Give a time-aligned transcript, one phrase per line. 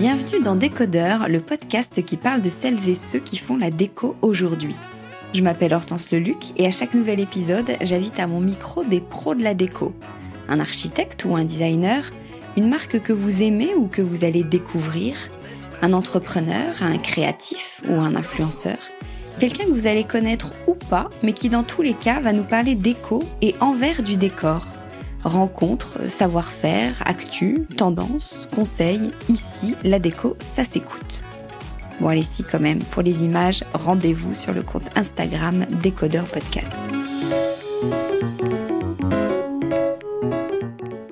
[0.00, 4.16] Bienvenue dans Décodeur, le podcast qui parle de celles et ceux qui font la déco
[4.22, 4.74] aujourd'hui.
[5.34, 9.34] Je m'appelle Hortense Leluc et à chaque nouvel épisode, j'invite à mon micro des pros
[9.34, 9.92] de la déco.
[10.48, 12.10] Un architecte ou un designer,
[12.56, 15.16] une marque que vous aimez ou que vous allez découvrir,
[15.82, 18.78] un entrepreneur, un créatif ou un influenceur,
[19.38, 22.44] quelqu'un que vous allez connaître ou pas, mais qui dans tous les cas va nous
[22.44, 24.66] parler déco et envers du décor.
[25.24, 31.22] Rencontres, savoir-faire, actu, tendance, conseils, ici, la déco, ça s'écoute.
[32.00, 36.78] Bon allez si quand même, pour les images, rendez-vous sur le compte Instagram Décodeur Podcast.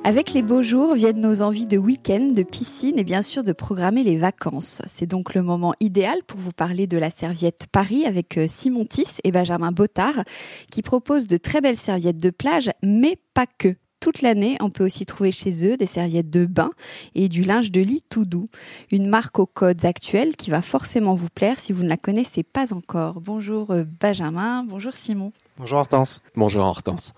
[0.08, 3.52] Avec les beaux jours viennent nos envies de week-end, de piscine et bien sûr de
[3.52, 4.80] programmer les vacances.
[4.86, 8.86] C'est donc le moment idéal pour vous parler de la serviette Paris avec euh, Simon
[8.86, 10.24] Tiss et Benjamin Bottard
[10.72, 14.56] qui proposent de très belles serviettes de plage, mais pas que toute l'année.
[14.60, 16.70] On peut aussi trouver chez eux des serviettes de bain
[17.14, 18.48] et du linge de lit tout doux.
[18.90, 22.42] Une marque aux codes actuels qui va forcément vous plaire si vous ne la connaissez
[22.42, 23.20] pas encore.
[23.20, 25.32] Bonjour euh, Benjamin, bonjour Simon.
[25.58, 26.22] Bonjour Hortense.
[26.36, 27.14] Bonjour Hortense.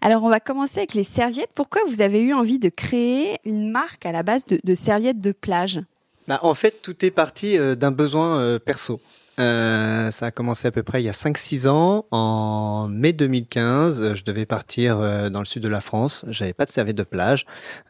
[0.00, 1.52] Alors on va commencer avec les serviettes.
[1.54, 5.32] Pourquoi vous avez eu envie de créer une marque à la base de, serviettes de
[5.32, 5.80] plage?
[6.26, 9.00] Bah, En fait, tout est parti euh, d'un besoin euh, perso.
[9.38, 12.06] Euh, ça a commencé à peu près il y a 5-6 ans.
[12.10, 16.24] En mai 2015, je devais partir euh, dans le sud de la France.
[16.28, 17.46] J'avais pas de serviette de plage.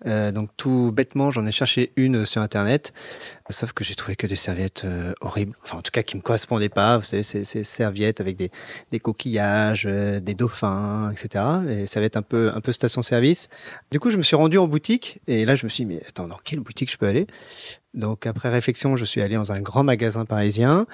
[0.06, 2.92] Euh, donc tout bêtement, j'en ai cherché une sur Internet.
[3.48, 5.56] Sauf que j'ai trouvé que des serviettes euh, horribles.
[5.62, 6.98] Enfin, en tout cas, qui me correspondaient pas.
[6.98, 8.50] Vous savez, ces, ces serviettes avec des,
[8.90, 11.44] des coquillages, euh, des dauphins, etc.
[11.68, 13.48] Et ça va être un peu, un peu station-service.
[13.92, 15.20] Du coup, je me suis rendu en boutique.
[15.28, 17.28] Et là, je me suis dit, mais attends, dans quelle boutique je peux aller?
[17.94, 20.86] Donc, après réflexion, je suis allé dans un grand magasin parisien.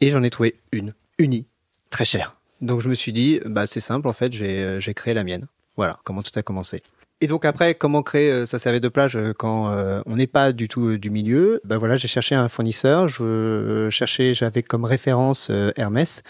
[0.00, 1.46] Et j'en ai trouvé une, unie,
[1.90, 2.36] très chère.
[2.60, 5.46] Donc je me suis dit, bah c'est simple en fait, j'ai euh, créé la mienne.
[5.76, 6.82] Voilà comment tout a commencé.
[7.22, 9.70] Et donc après, comment créer euh, sa serviette de plage euh, quand
[10.06, 11.60] on n'est pas du tout du milieu?
[11.64, 13.08] Ben voilà, j'ai cherché un fournisseur.
[13.08, 16.22] Je cherchais, j'avais comme référence Hermès.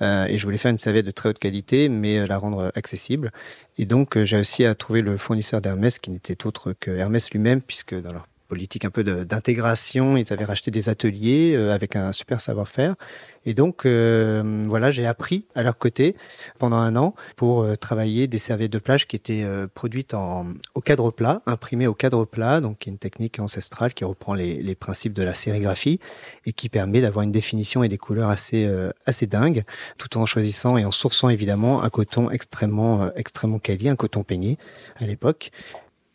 [0.00, 3.32] et je voulais faire une serviette de très haute qualité, mais la rendre accessible.
[3.78, 7.60] Et donc, j'ai réussi à trouver le fournisseur d'Hermès, qui n'était autre que Hermès lui-même,
[7.60, 10.16] puisque dans leur politique un peu d'intégration.
[10.16, 12.96] Ils avaient racheté des ateliers euh, avec un super savoir-faire.
[13.44, 16.16] Et donc, euh, voilà, j'ai appris à leur côté
[16.58, 20.80] pendant un an pour euh, travailler des serviettes de plage qui étaient produites en, au
[20.80, 25.12] cadre plat, imprimées au cadre plat, donc une technique ancestrale qui reprend les, les principes
[25.12, 26.00] de la sérigraphie
[26.46, 28.68] et qui permet d'avoir une définition et des couleurs assez
[29.04, 29.64] assez dingues,
[29.98, 34.58] tout en choisissant et en sourçant évidemment un coton extrêmement extrêmement quali, un coton peigné
[34.96, 35.50] à l'époque.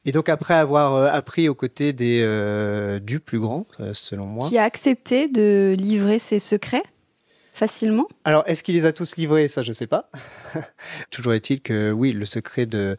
[0.05, 4.25] Et donc après avoir euh, appris aux côtés des euh, du plus grand, euh, selon
[4.25, 6.83] moi, qui a accepté de livrer ses secrets
[7.53, 8.07] facilement.
[8.25, 9.47] Alors est-ce qu'il les a tous livrés?
[9.47, 10.09] Ça, je sais pas.
[11.11, 12.97] Toujours est-il que oui, le secret de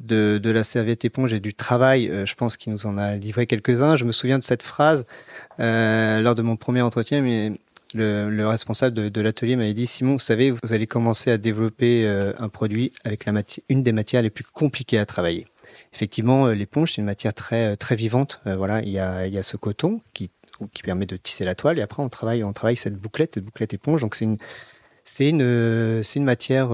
[0.00, 3.46] de, de la serviette éponge et du travail, je pense qu'il nous en a livré
[3.46, 3.96] quelques-uns.
[3.96, 5.06] Je me souviens de cette phrase
[5.58, 7.52] lors de mon premier entretien, mais
[7.92, 11.36] le, le, responsable de, de l'atelier m'avait dit Simon, vous savez, vous allez commencer à
[11.36, 13.32] développer un produit avec la
[13.68, 15.46] une des matières les plus compliquées à travailler
[15.92, 18.40] effectivement, euh, l'éponge, c'est une matière très, euh, très vivante.
[18.46, 20.30] Euh, voilà, il y a, il y a ce coton qui,
[20.72, 23.44] qui permet de tisser la toile et après on travaille, on travaille cette bouclette, cette
[23.44, 24.00] bouclette éponge.
[24.02, 24.38] Donc c'est une,
[25.06, 26.70] C'est une, c'est une matière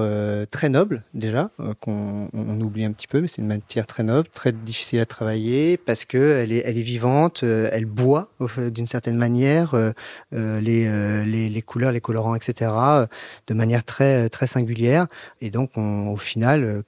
[0.51, 4.29] très noble déjà qu'on on oublie un petit peu, mais c'est une matière très noble,
[4.29, 8.29] très difficile à travailler parce que elle est, elle est vivante, elle boit
[8.59, 9.75] d'une certaine manière
[10.33, 12.73] les, les, les couleurs, les colorants, etc.
[13.47, 15.07] de manière très très singulière.
[15.41, 16.83] Et donc on, au final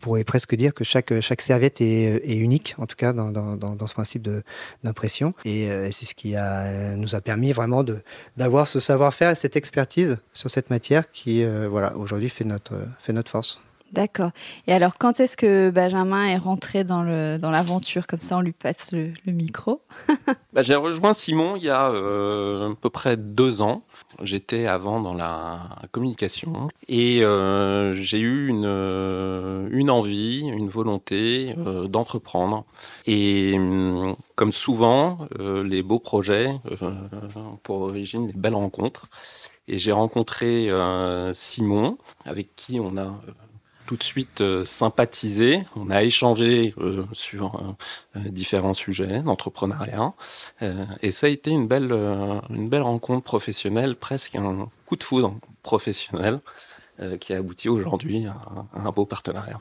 [0.00, 3.56] pourrait presque dire que chaque chaque serviette est, est unique, en tout cas dans, dans,
[3.56, 4.28] dans ce principe
[4.84, 5.34] d'impression.
[5.44, 8.00] Et euh, c'est ce qui a, nous a permis vraiment de
[8.36, 12.74] d'avoir ce savoir-faire et cette expertise sur cette matière qui, euh, voilà, aujourd'hui fait notre
[12.98, 13.60] fait notre force.
[13.92, 14.30] D'accord.
[14.68, 18.06] Et alors, quand est-ce que Benjamin est rentré dans le dans l'aventure?
[18.06, 19.82] Comme ça, on lui passe le, micro.
[20.52, 23.82] bah, j'ai rejoint Simon il y a euh, à peu près deux ans.
[24.22, 25.60] J'étais avant dans la
[25.90, 31.54] communication et euh, j'ai eu une euh, une envie, une volonté
[31.88, 32.64] d'entreprendre.
[33.06, 36.54] Et hum, comme souvent, les beaux projets
[37.64, 39.06] pour origine les belles rencontres.
[39.66, 40.68] Et j'ai rencontré
[41.32, 43.20] Simon, avec qui on a
[43.90, 45.64] tout de suite euh, sympathisé.
[45.74, 47.74] On a échangé euh, sur
[48.16, 50.12] euh, différents sujets d'entrepreneuriat.
[51.02, 51.90] et ça a été une belle,
[52.50, 55.34] une belle rencontre professionnelle, presque un coup de foudre
[55.64, 56.38] professionnel
[57.18, 58.36] qui a abouti aujourd'hui à,
[58.78, 59.58] un beau partenariat.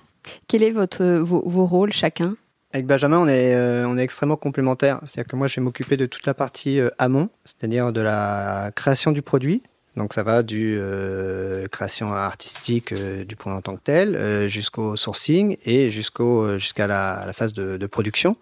[0.47, 2.35] Quel est votre, vos, vos rôles chacun?
[2.71, 3.55] Avec Benjamin, on est,
[3.85, 4.99] on est extrêmement complémentaires.
[5.05, 9.11] C'est-à-dire que moi, je vais m'occuper de toute la partie amont, c'est-à-dire de la création
[9.11, 9.63] du produit,
[9.99, 14.47] donc ça va du euh, création artistique euh, du produit en tant que tel euh,
[14.47, 18.37] jusqu'au sourcing et jusqu'au jusqu'à la, la, phase de, de production.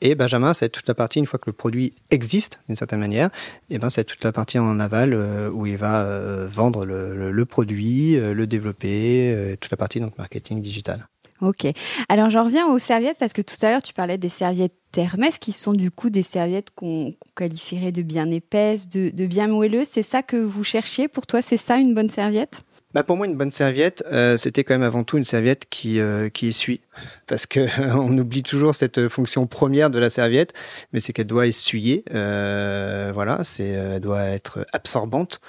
[0.00, 3.30] et Benjamin, c'est toute la partie une fois que le produit existe d'une certaine manière.
[3.70, 5.14] Et ben c'est toute la partie en aval
[5.52, 10.60] où il va vendre le, le, le produit, le développer, toute la partie donc marketing
[10.60, 11.08] digital.
[11.42, 11.66] Ok.
[12.08, 15.38] Alors j'en reviens aux serviettes parce que tout à l'heure tu parlais des serviettes Hermès
[15.38, 19.88] qui sont du coup des serviettes qu'on qualifierait de bien épaisses, de, bien moelleuses.
[19.90, 22.62] C'est ça que vous cherchiez Pour toi, c'est ça une bonne serviette?
[22.94, 25.98] Bah pour moi, une bonne serviette, euh, c'était quand même avant tout une serviette qui
[25.98, 26.80] euh, qui essuie,
[27.26, 27.60] parce que
[27.96, 30.52] on oublie toujours cette fonction première de la serviette,
[30.92, 35.40] mais c'est qu'elle doit essuyer, euh, voilà, c'est elle doit être absorbante.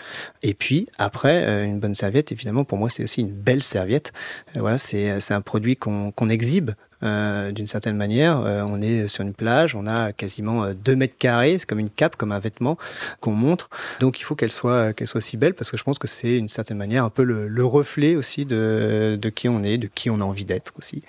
[0.42, 4.14] Et puis après, une bonne serviette, évidemment, pour moi, c'est aussi une belle serviette.
[4.56, 6.72] voilà, c'est c'est un produit qu'on qu'on exhibe.
[7.04, 8.40] Euh, d'une certaine manière.
[8.40, 11.80] Euh, on est sur une plage, on a quasiment 2 euh, mètres carrés, c'est comme
[11.80, 12.78] une cape, comme un vêtement
[13.20, 13.70] qu'on montre.
[14.00, 16.38] Donc il faut qu'elle soit qu'elle soit si belle parce que je pense que c'est
[16.38, 19.88] d'une certaine manière un peu le, le, reflet aussi de, de qui on est, de
[19.88, 21.04] qui on a envie d'être aussi.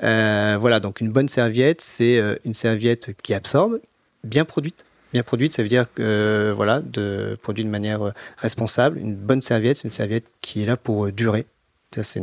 [0.00, 3.80] voilà, donc une bonne serviette, c'est une serviette qui absorbe,
[4.24, 8.98] bien produite bien produite, ça veut dire que voilà, de produit de manière responsable.
[8.98, 11.46] Une bonne serviette, c'est une serviette qui est là pour durer.
[11.92, 12.22] Ça, c'est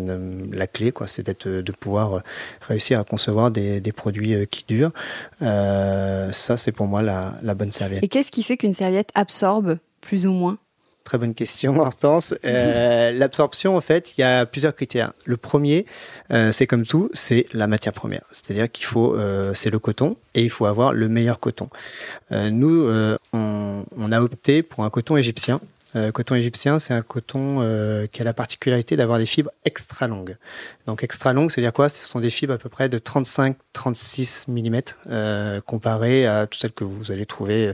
[0.52, 1.08] la clé, quoi.
[1.08, 2.19] C'est d'être, de pouvoir euh,
[2.62, 4.94] réussir à concevoir des, des produits euh, qui durent.
[5.42, 8.02] Euh, ça, c'est pour moi la, la bonne serviette.
[8.02, 10.58] Et qu'est-ce qui fait qu'une serviette absorbe plus ou moins?
[11.08, 12.34] Très bonne question, Hortense.
[12.46, 15.14] Euh, L'absorption, en fait, il y a plusieurs critères.
[15.25, 15.86] Le premier,
[16.31, 18.24] euh, c'est comme tout, c'est la matière première.
[18.31, 21.70] C'est-à-dire qu'il faut, euh, c'est le coton, et il faut avoir le meilleur coton.
[22.31, 22.90] nous,
[23.34, 25.62] on, on, a opté pour un coton égyptien
[25.95, 30.07] euh, coton égyptien, c'est un coton euh, qui a la particularité d'avoir des fibres extra
[30.07, 30.36] longues.
[30.86, 31.89] Donc extra longues, c'est-à-dire quoi?
[31.89, 36.74] Ce sont des fibres à peu près de 35-36 mm euh, comparées à toutes celles
[36.74, 37.74] que vous allez trouver euh,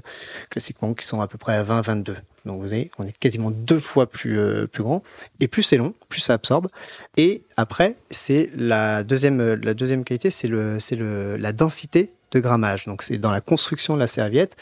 [0.49, 2.15] classiquement qui sont à peu près à 20-22.
[2.45, 5.01] Donc vous voyez, on est quasiment deux fois plus plus grand
[5.39, 6.67] et plus c'est long, plus ça absorbe.
[7.15, 12.39] Et après, c'est la deuxième la deuxième qualité, c'est le c'est le la densité de
[12.39, 12.85] grammage.
[12.85, 14.55] Donc c'est dans la construction de la serviette.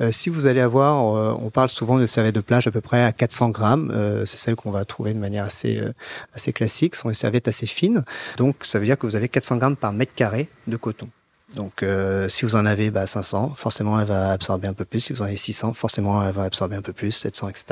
[0.00, 2.80] Euh, si vous allez avoir, euh, on parle souvent de serviettes de plage à peu
[2.80, 3.92] près à 400 grammes.
[3.94, 5.82] Euh, c'est celle qu'on va trouver de manière assez
[6.32, 6.94] assez classique.
[6.94, 8.04] Ce sont des serviettes assez fines.
[8.36, 11.08] Donc ça veut dire que vous avez 400 grammes par mètre carré de coton.
[11.56, 11.84] Donc,
[12.28, 14.98] si vous en avez bah, 500, forcément, elle va absorber un peu plus.
[14.98, 17.64] Si vous en avez 600, forcément, elle va absorber un peu plus, 700, etc.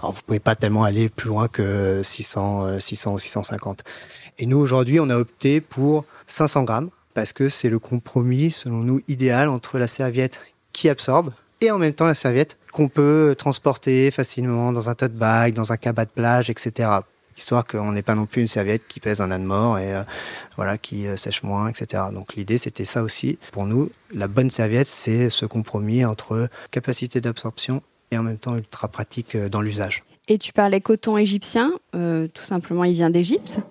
[0.00, 3.82] Alors, vous pouvez pas tellement aller plus loin que 600, 600 ou 650.
[4.38, 8.78] Et nous, aujourd'hui, on a opté pour 500 grammes parce que c'est le compromis, selon
[8.78, 10.40] nous, idéal entre la serviette
[10.72, 15.12] qui absorbe et en même temps la serviette qu'on peut transporter facilement dans un tote
[15.12, 16.88] bag, dans un cabas de plage, etc.
[17.36, 20.02] Histoire qu'on n'ait pas non plus une serviette qui pèse un âne mort et euh,
[20.56, 22.04] voilà qui euh, sèche moins, etc.
[22.12, 23.38] Donc l'idée c'était ça aussi.
[23.52, 28.56] Pour nous, la bonne serviette, c'est ce compromis entre capacité d'absorption et en même temps
[28.56, 30.04] ultra pratique euh, dans l'usage.
[30.28, 33.62] Et tu parlais coton égyptien, tout simplement il vient d'Égypte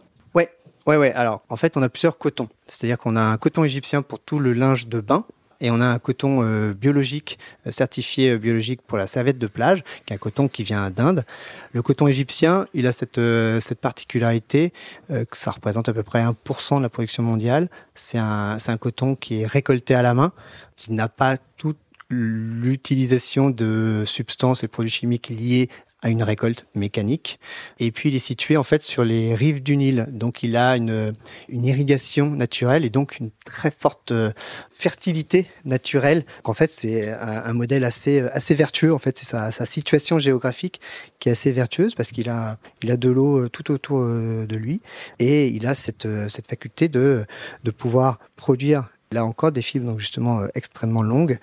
[0.90, 1.14] Ouais, ouais.
[1.14, 2.50] Alors, en fait, on a plusieurs cotons.
[2.68, 5.24] C'est-à-dire qu'on a un coton égyptien pour tout le linge de bain
[5.62, 9.46] et on a un coton euh, biologique euh, certifié euh, biologique pour la serviette de
[9.46, 11.26] plage, qui est un coton qui vient d'Inde.
[11.74, 13.22] Le coton égyptien, il a cette
[13.62, 14.74] cette particularité
[15.10, 17.70] que ça représente à peu près 1% de la production mondiale.
[17.94, 20.32] C'est un c'est un coton qui est récolté à la main,
[20.76, 21.78] qui n'a pas toute
[22.10, 25.70] l'utilisation de substances et produits chimiques liés
[26.02, 27.40] à une récolte mécanique.
[27.80, 30.78] Et puis il est situé en fait sur les rives du Nil, donc il a
[30.78, 31.14] une,
[31.50, 34.32] une irrigation naturelle et donc une très forte euh,
[34.72, 36.26] fertilité naturelle.
[36.46, 38.94] En fait, c'est un, modèle assez assez vertueux.
[38.94, 40.80] En fait, c'est sa, sa, situation géographique
[41.20, 44.46] qui est assez vertueuse parce qu'il a il a de l'eau euh, tout autour euh,
[44.48, 44.82] de lui
[45.20, 47.26] et il a cette cette faculté de
[47.64, 51.40] de pouvoir produire là encore des fibres donc justement extrêmement longues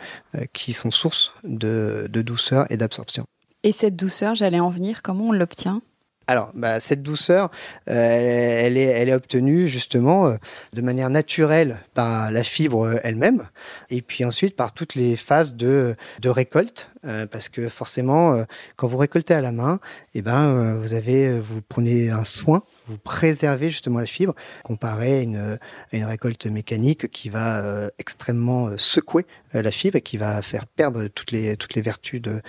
[0.53, 3.27] qui sont source de, de douceur et d'absorption.
[3.67, 5.81] Et cette douceur, j'allais en venir, comment on l'obtient?
[6.29, 7.51] Alors, bah, cette douceur,
[7.89, 10.37] euh, elle, est, obtenue justement euh,
[10.73, 13.49] de manière naturelle par la fibre euh, elle-même,
[13.91, 16.93] et puis ensuite par toutes les phases de récolte,
[17.31, 18.45] parce que forcément,
[18.77, 19.81] quand vous récoltez à la main,
[20.15, 25.23] eh ben, vous avez, vous prenez un soin vous préservez justement la fibre, comparé à
[25.23, 25.59] une,
[25.93, 30.41] une récolte mécanique qui va euh, extrêmement euh, secouer euh, la fibre et qui va
[30.41, 32.41] faire perdre toutes les, toutes les vertus de,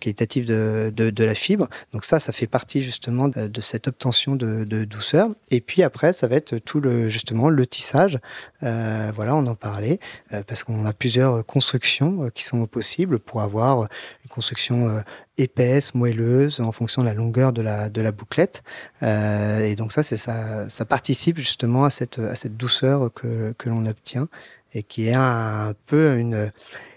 [0.00, 1.68] qualitatives de, de, de, la fibre.
[1.92, 5.30] Donc ça, ça fait partie justement de, de cette obtention de, de, douceur.
[5.50, 8.18] Et puis après, ça va être tout le justement le tissage.
[8.62, 9.98] Euh, voilà, on en parlait
[10.46, 13.88] parce qu'on a plusieurs constructions qui sont possibles pour avoir
[14.24, 15.02] une construction
[15.38, 18.62] épaisse, moelleuse, en fonction de la longueur de la, de la bouclette.
[19.02, 23.68] Euh, et donc ça, ça, ça participe justement à cette, à cette douceur que, que
[23.68, 24.28] l'on obtient
[24.74, 26.52] et qui est un, peu une,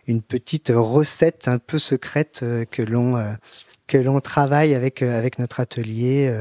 [0.07, 3.33] une petite recette un peu secrète euh, que l'on euh,
[3.87, 6.33] que l'on travaille avec euh, avec notre atelier.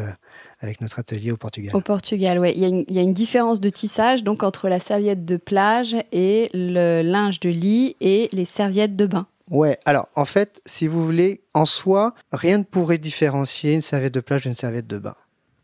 [0.60, 1.76] avec notre atelier au Portugal.
[1.76, 2.54] Au Portugal, oui.
[2.56, 6.48] Il, il, y a une différence de tissage donc entre la serviette de plage et
[6.54, 9.26] le linge de lit et les serviettes de bain.
[9.50, 14.14] Ouais, alors en fait, si vous voulez, en soi, rien ne pourrait différencier une serviette
[14.14, 15.14] de plage d'une serviette de bain.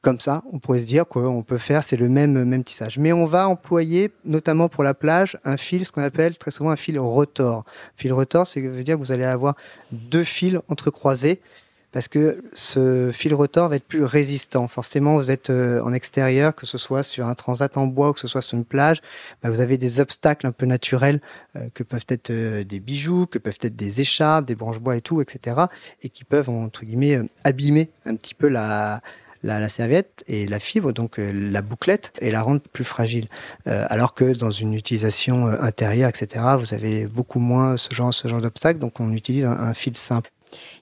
[0.02, 2.98] Comme ça, on pourrait se dire qu'on peut faire, c'est le même, même tissage.
[2.98, 6.70] Mais on va employer, notamment pour la plage, un fil, ce qu'on appelle très souvent
[6.70, 7.64] un fil rotor.
[7.96, 9.54] Fil rotor, c'est veut dire que vous allez avoir
[9.92, 11.40] deux fils entrecroisés
[11.92, 14.66] parce que ce fil rotor va être plus résistant.
[14.66, 18.12] Forcément, vous êtes euh, en extérieur, que ce soit sur un transat en bois ou
[18.14, 19.02] que ce soit sur une plage,
[19.42, 21.20] bah, vous avez des obstacles un peu naturels
[21.56, 24.96] euh, que peuvent être euh, des bijoux, que peuvent être des écharpes, des branches bois
[24.96, 25.66] et tout, etc.
[26.02, 29.00] et qui peuvent entre guillemets abîmer un petit peu la
[29.44, 33.26] la, la, serviette et la fibre, donc la bouclette, et la rendre plus fragile.
[33.66, 38.40] alors que dans une utilisation intérieure, etc., vous avez beaucoup moins ce genre, ce genre
[38.40, 40.30] d'obstacles, donc on utilise un fil simple.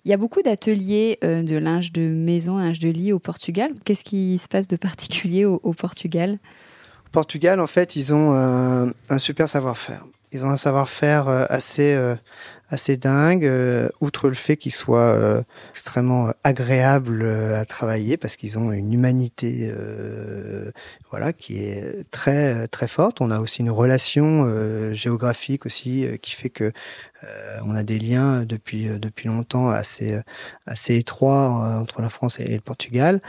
[0.04, 3.72] Il y a beaucoup d'ateliers euh, de linge de maison, linge de lit au Portugal.
[3.84, 6.38] Qu'est-ce qui se passe de particulier au, Portugal?
[7.06, 10.04] Au Portugal, en fait, ils ont euh, un super savoir-faire.
[10.32, 11.96] Ils ont un savoir-faire euh, assez
[12.70, 18.36] assez dingue, euh, outre le fait qu'ils soient euh, extrêmement euh, agréables à travailler parce
[18.36, 19.72] qu'ils ont une humanité
[21.10, 23.20] voilà qui est très très forte.
[23.20, 24.46] On a aussi une relation
[24.92, 26.72] géographique aussi qui fait que
[27.64, 30.18] on a des liens depuis depuis longtemps assez
[30.66, 31.48] assez étroits
[31.80, 33.20] entre la France et le Portugal.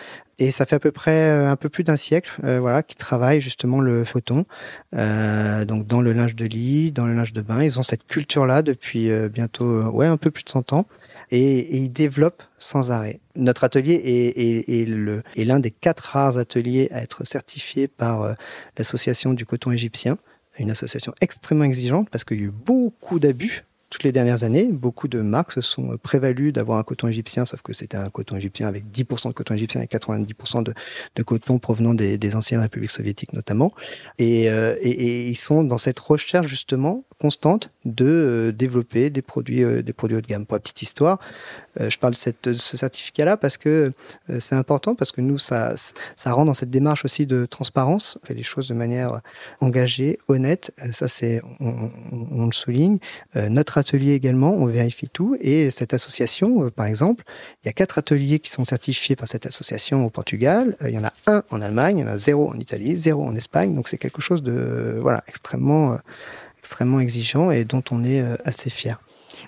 [0.42, 3.80] Et ça fait à peu près un peu plus d'un siècle, voilà, qu'ils travaillent justement
[3.80, 4.46] le photon,
[4.96, 7.62] euh, donc dans le linge de lit, dans le linge de bain.
[7.62, 10.88] Ils ont cette culture-là depuis bientôt euh, ouais un peu plus de 100 ans
[11.30, 13.20] et, et il développe sans arrêt.
[13.36, 18.22] Notre atelier est, est, le, est l'un des quatre rares ateliers à être certifié par
[18.24, 18.34] euh,
[18.78, 20.18] l'association du coton égyptien,
[20.60, 24.70] une association extrêmement exigeante parce qu'il y a eu beaucoup d'abus toutes les dernières années,
[24.72, 28.38] beaucoup de marques se sont prévalues d'avoir un coton égyptien, sauf que c'était un coton
[28.38, 33.34] égyptien avec 10% de coton égyptien et 90% de, coton provenant des, anciennes républiques soviétiques
[33.34, 33.74] notamment.
[34.18, 39.64] Et, euh, et, ils sont dans cette recherche justement constante de euh, développer des produits,
[39.64, 40.48] euh, des produits haut de gamme.
[40.48, 41.20] Pour la petite histoire,
[41.80, 43.94] euh, je parle de, ce certificat-là parce que
[44.40, 45.76] c'est important, parce que nous, ça,
[46.16, 49.22] ça rend dans cette démarche aussi de transparence, on fait les choses de manière
[49.60, 50.74] engagée, honnête.
[50.92, 51.92] Ça, c'est, on,
[52.32, 52.98] on, le souligne.
[53.36, 55.36] notre atelier également, on vérifie tout.
[55.42, 57.26] Et cette association, par exemple,
[57.62, 60.78] il y a quatre ateliers qui sont certifiés par cette association au Portugal.
[60.88, 63.26] il y en a un en Allemagne, il y en a zéro en Italie, zéro
[63.26, 63.76] en Espagne.
[63.76, 65.98] Donc c'est quelque chose de voilà extrêmement
[66.60, 69.02] extrêmement exigeant et dont on est assez fier.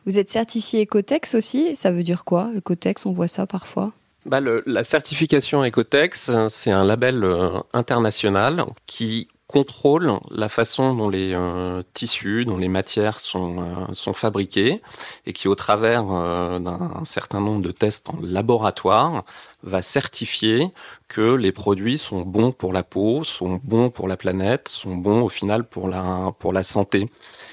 [0.05, 1.75] Vous êtes certifié Ecotex aussi?
[1.75, 3.93] Ça veut dire quoi Ecotex, on voit ça parfois?
[4.25, 11.09] Bah le, la certification Ecotex, c'est un label euh, international qui contrôle la façon dont
[11.09, 14.81] les euh, tissus, dont les matières sont, euh, sont fabriquées
[15.27, 19.25] et qui, au travers d'un certain nombre de tests en laboratoire,
[19.61, 20.69] va certifier
[21.07, 25.21] que les produits sont bons pour la peau, sont bons pour la planète, sont bons
[25.21, 27.07] au final pour la, pour la santé.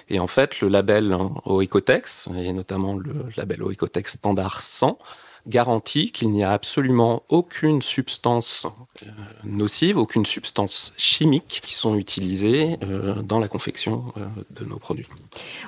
[0.09, 1.15] Et en fait, le label
[1.45, 4.99] Oecotex, et notamment le label Oecotex Standard 100,
[5.47, 8.67] garantit qu'il n'y a absolument aucune substance
[9.03, 9.07] euh,
[9.45, 15.07] nocive, aucune substance chimique qui sont utilisées euh, dans la confection euh, de nos produits.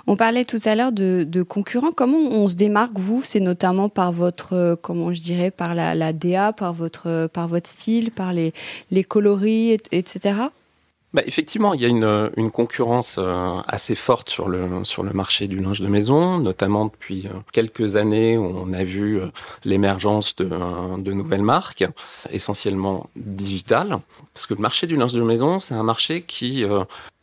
[0.06, 1.92] On parlait tout à l'heure de, concurrents.
[1.92, 3.22] Comment on se démarque vous?
[3.22, 8.10] C'est notamment par votre, comment je dirais, par la, DA, par votre, par votre style,
[8.10, 8.52] par les,
[8.90, 10.34] les coloris, etc.
[11.14, 15.12] Bah, effectivement, il y a une, une concurrence euh, assez forte sur le sur le
[15.12, 19.26] marché du linge de maison, notamment depuis euh, quelques années où on a vu euh,
[19.64, 21.84] l'émergence de, de nouvelles marques,
[22.30, 23.98] essentiellement digitales.
[24.32, 26.64] Parce que le marché du linge de maison, c'est un marché qui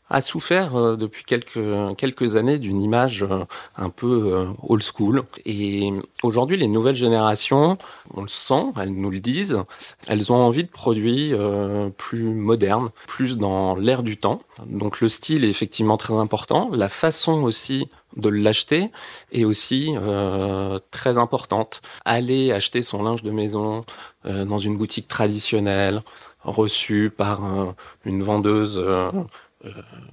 [0.10, 1.60] a souffert euh, depuis quelques
[1.98, 3.46] quelques années d'une image euh,
[3.78, 5.24] un peu euh, old school.
[5.46, 5.92] Et
[6.24, 7.78] aujourd'hui, les nouvelles générations,
[8.14, 9.58] on le sent, elles nous le disent,
[10.08, 11.34] elles ont envie de produits
[11.98, 14.42] plus modernes, plus dans l'air du temps.
[14.66, 18.92] Donc le style est effectivement très important, la façon aussi de l'acheter
[19.32, 21.82] est aussi euh, très importante.
[22.06, 23.82] Aller acheter son linge de maison
[24.26, 26.02] dans une boutique traditionnelle,
[26.44, 27.42] reçue par
[28.06, 29.12] une vendeuse euh,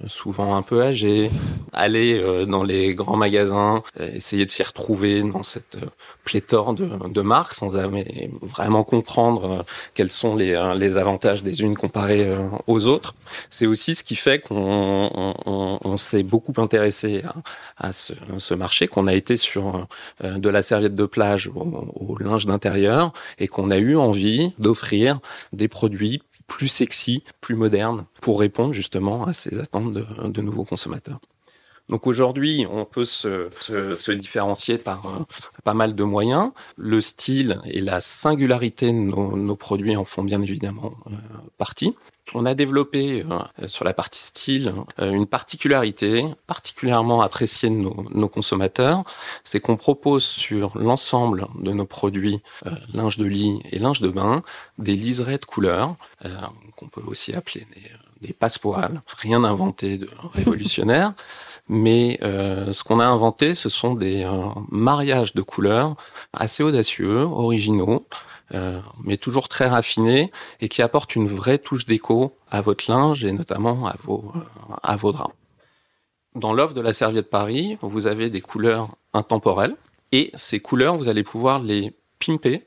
[0.07, 1.29] souvent un peu âgé,
[1.71, 5.77] aller euh, dans les grands magasins, euh, essayer de s'y retrouver dans cette
[6.25, 7.69] pléthore de, de, marques sans
[8.41, 12.29] vraiment comprendre quels sont les, les avantages des unes comparées
[12.67, 13.15] aux autres.
[13.49, 15.09] C'est aussi ce qui fait qu'on
[15.45, 17.23] on, on, s'est beaucoup intéressé
[17.77, 19.87] à, à ce, ce, marché, qu'on a été sur
[20.21, 25.19] de la serviette de plage au, au linge d'intérieur et qu'on a eu envie d'offrir
[25.53, 31.19] des produits plus sexy, plus moderne, pour répondre justement à ces attentes de, nouveaux consommateurs.
[31.89, 35.23] Donc aujourd'hui, on peut se, se, se différencier par euh,
[35.63, 36.51] pas mal de moyens.
[36.75, 41.11] Le style et la singularité de nos, nos produits en font bien évidemment euh,
[41.57, 41.95] partie.
[42.33, 48.27] On a développé euh, sur la partie style une particularité particulièrement appréciée de nos, nos
[48.27, 49.05] consommateurs,
[49.45, 52.41] c'est qu'on propose sur l'ensemble de nos produits
[52.93, 54.43] linge de lit et linge de bain
[54.77, 55.95] des liserés de couleurs
[56.75, 59.01] qu'on peut aussi appeler des, des passepoils.
[59.07, 61.13] Rien inventé de révolutionnaire.
[61.69, 65.95] Mais euh, ce qu'on a inventé, ce sont des euh, mariages de couleurs
[66.31, 68.07] assez audacieux, originaux,
[68.53, 70.31] euh, mais toujours très raffinés
[70.61, 74.31] et qui apportent une vraie touche d'écho à votre linge et notamment à vos,
[74.81, 75.33] à vos draps.
[76.35, 79.75] Dans l'offre de la Serviette Paris, vous avez des couleurs intemporelles
[80.13, 82.63] et ces couleurs, vous allez pouvoir les pimper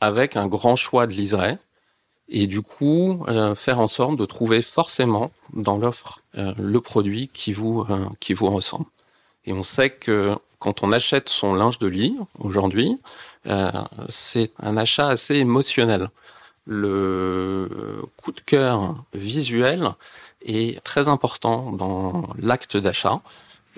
[0.00, 1.58] avec un grand choix de liserés
[2.30, 7.28] et du coup euh, faire en sorte de trouver forcément dans l'offre euh, le produit
[7.32, 8.86] qui vous euh, qui vous ressemble.
[9.44, 12.98] Et on sait que quand on achète son linge de lit aujourd'hui,
[14.10, 16.10] c'est un achat assez émotionnel.
[16.66, 19.92] Le coup de cœur visuel
[20.44, 23.22] est très important dans l'acte d'achat.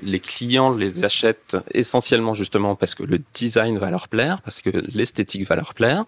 [0.03, 4.71] Les clients les achètent essentiellement justement parce que le design va leur plaire, parce que
[4.93, 6.05] l'esthétique va leur plaire,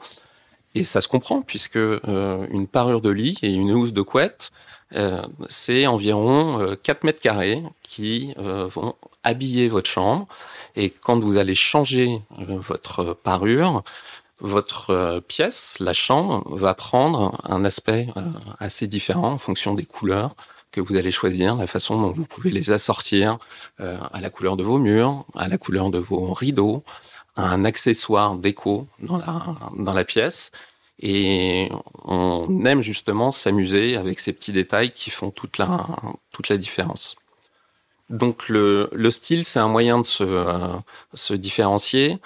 [0.74, 4.50] et ça se comprend puisque euh, une parure de lit et une housse de couette,
[4.94, 10.26] euh, c'est environ 4 euh, mètres carrés qui vont habiller votre chambre.
[10.76, 13.82] Et quand vous allez changer votre parure,
[14.40, 18.08] votre pièce, la chambre, va prendre un aspect
[18.58, 20.34] assez différent en fonction des couleurs
[20.72, 23.38] que vous allez choisir, la façon dont vous pouvez les assortir
[23.78, 26.82] à la couleur de vos murs, à la couleur de vos rideaux,
[27.37, 30.53] un accessoire déco dans la, dans la pièce.
[31.01, 31.70] Et
[32.05, 35.87] on aime justement s'amuser avec ces petits détails qui font toute la,
[36.33, 37.16] toute la différence.
[38.11, 40.75] Donc le, le style, c'est un moyen de se, euh,
[41.14, 42.18] se différencier.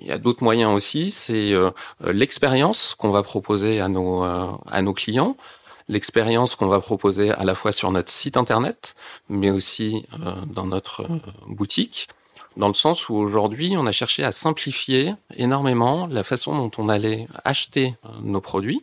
[0.00, 1.70] Il y a d'autres moyens aussi, c'est euh,
[2.04, 5.36] l'expérience qu'on va proposer à nos, euh, à nos clients,
[5.88, 8.96] l'expérience qu'on va proposer à la fois sur notre site internet,
[9.28, 10.06] mais aussi
[10.46, 11.06] dans notre
[11.46, 12.08] boutique
[12.56, 16.88] dans le sens où aujourd'hui, on a cherché à simplifier énormément la façon dont on
[16.88, 18.82] allait acheter euh, nos produits.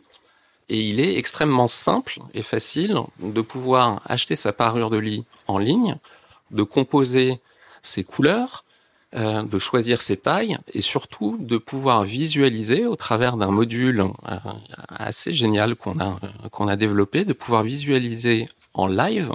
[0.68, 5.58] Et il est extrêmement simple et facile de pouvoir acheter sa parure de lit en
[5.58, 5.96] ligne,
[6.52, 7.40] de composer
[7.82, 8.64] ses couleurs,
[9.14, 14.38] euh, de choisir ses tailles et surtout de pouvoir visualiser au travers d'un module euh,
[14.88, 16.18] assez génial qu'on a
[16.50, 19.32] qu'on a développé, de pouvoir visualiser en live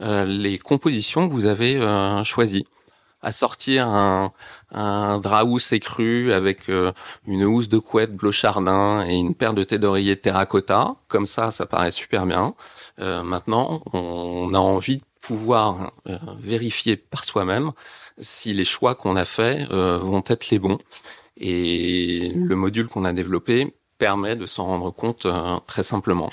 [0.00, 1.80] les compositions que vous avez
[2.24, 2.66] choisies
[3.24, 4.32] à sortir un,
[4.70, 6.92] un drap housse écru avec euh,
[7.26, 10.96] une housse de couette bleu chardin et une paire de thé d'oreiller terracotta.
[11.08, 12.54] Comme ça, ça paraît super bien.
[13.00, 17.72] Euh, maintenant, on a envie de pouvoir euh, vérifier par soi-même
[18.20, 20.78] si les choix qu'on a faits vont être les bons.
[21.36, 25.26] Et le module qu'on a développé permet de s'en rendre compte
[25.66, 26.30] très simplement.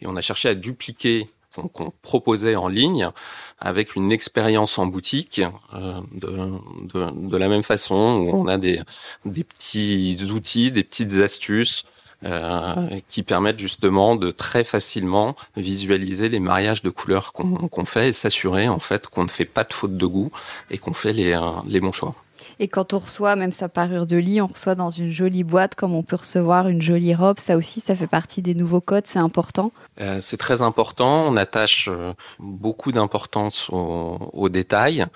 [0.00, 3.10] Et on a cherché à dupliquer qu'on proposait en ligne
[3.58, 5.42] avec une expérience en boutique
[5.74, 8.82] euh, de, la même façon où on a des,
[9.24, 11.84] petits outils, des petites astuces
[12.24, 18.12] euh, qui permettent justement de très facilement visualiser les mariages de couleurs qu'on fait et
[18.12, 20.30] s'assurer en fait qu'on ne fait pas de faute de goût
[20.70, 22.14] et qu'on fait les, euh, les bons choix.
[22.62, 25.74] Et quand on reçoit même sa parure de lit, on reçoit dans une jolie boîte
[25.74, 27.38] comme on peut recevoir une jolie robe.
[27.38, 29.72] Ça aussi, ça fait partie des nouveaux codes, c'est important.
[29.98, 31.24] Euh, c'est très important.
[31.26, 35.06] On attache euh, beaucoup d'importance aux, détails.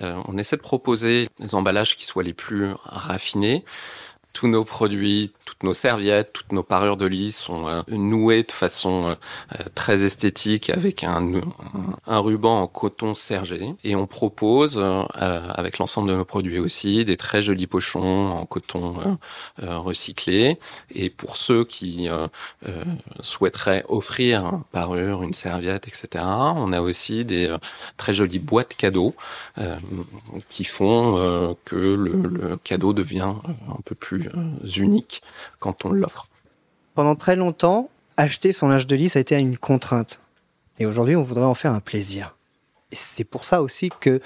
[0.00, 3.62] Euh, on essaie de proposer des emballages qui soient les plus raffinés
[4.36, 8.52] tous nos produits, toutes nos serviettes, toutes nos parures de lit sont euh, nouées de
[8.52, 9.14] façon euh,
[9.58, 11.40] euh, très esthétique avec un,
[12.06, 13.74] ruban en coton sergé.
[13.82, 14.78] Et on propose,
[15.14, 19.18] avec l'ensemble de nos produits aussi, des très jolis pochons en coton
[19.58, 20.58] recyclé.
[20.94, 22.08] Et pour ceux qui
[23.20, 27.54] souhaiteraient offrir une parure, une serviette, etc., on a aussi des
[27.96, 29.14] très jolies boîtes cadeaux
[30.48, 33.34] qui font que le cadeau devient
[33.68, 35.22] un peu plus euh, uniques
[35.58, 36.28] quand on l'offre.
[36.94, 40.20] Pendant très longtemps, acheter son linge de lit, ça a été une contrainte.
[40.78, 42.36] Et aujourd'hui, on voudrait en faire un plaisir.
[42.92, 44.20] C'est pour ça aussi que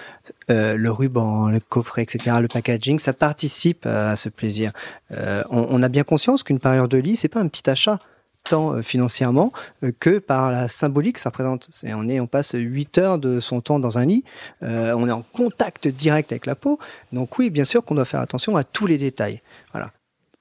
[0.51, 4.73] euh, le ruban, le coffret, etc., le packaging, ça participe à ce plaisir.
[5.13, 7.99] Euh, on, on, a bien conscience qu'une parure de lit, c'est pas un petit achat
[8.45, 11.69] tant euh, financièrement euh, que par la symbolique que ça représente.
[11.85, 14.25] On, est, on passe 8 heures de son temps dans un lit,
[14.63, 16.79] euh, on est en contact direct avec la peau.
[17.13, 19.41] Donc oui, bien sûr qu'on doit faire attention à tous les détails.
[19.73, 19.93] Voilà.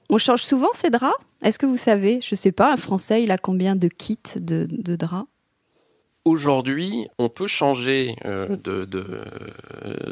[0.09, 1.13] On change souvent ces draps?
[1.43, 4.95] Est-ce que vous savez, je sais pas, un Français, il a combien de kits de
[4.95, 5.27] draps?
[6.29, 9.23] Aujourd'hui, on peut changer euh, de, de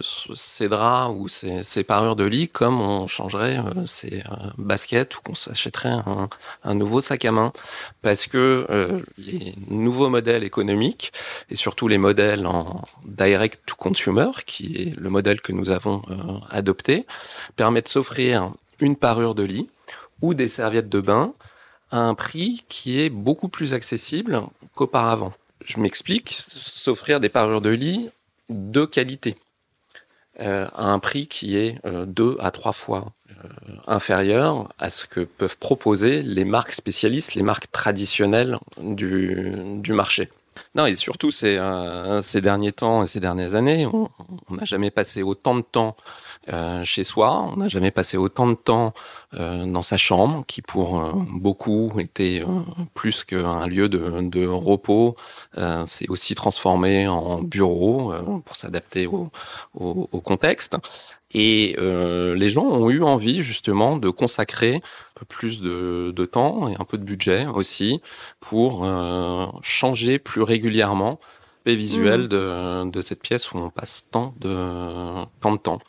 [0.01, 5.21] ses draps ou ses, parures de lit comme on changerait euh, ses euh, baskets ou
[5.21, 6.27] qu'on s'achèterait un,
[6.63, 7.51] un, nouveau sac à main.
[8.01, 8.65] Parce que
[9.19, 11.13] les nouveaux modèles économiques
[11.51, 16.01] et surtout les modèles en direct to consumer, qui est le modèle que nous avons
[16.49, 17.06] adopté,
[17.58, 19.69] permettent de s'offrir une parure de lit
[20.23, 21.34] ou des serviettes de bain
[21.91, 24.41] à un prix qui est beaucoup plus accessible
[24.73, 25.32] qu'auparavant
[25.67, 28.10] je m'explique, s'offrir des parures de lit
[28.49, 29.36] de qualité
[30.39, 35.06] euh, à un prix qui est euh, deux à trois fois euh, inférieur à ce
[35.06, 40.30] que peuvent proposer les marques spécialistes, les marques traditionnelles du, du marché.
[40.76, 41.60] Non, et surtout ces,
[42.22, 44.10] ces derniers temps et ces dernières années, on
[44.56, 45.96] n'a jamais passé autant de temps
[46.54, 47.50] euh, chez soi.
[47.52, 48.93] On n'a jamais passé autant de temps
[49.34, 52.41] euh, dans sa chambre, qui pour euh, beaucoup était
[52.93, 55.15] plus qu'un lieu de, de repos.
[55.86, 58.13] C'est aussi transformé en bureau
[58.46, 59.30] pour s'adapter au,
[59.74, 60.78] au, au, contexte.
[61.34, 64.82] Et les gens ont eu envie justement de consacrer
[65.17, 68.01] peu plus de, de temps et un peu de budget aussi
[68.39, 68.86] pour
[69.62, 71.19] changer plus régulièrement
[71.75, 72.27] visuel mmh.
[72.27, 75.80] de, de cette pièce où on passe tant de, tant de temps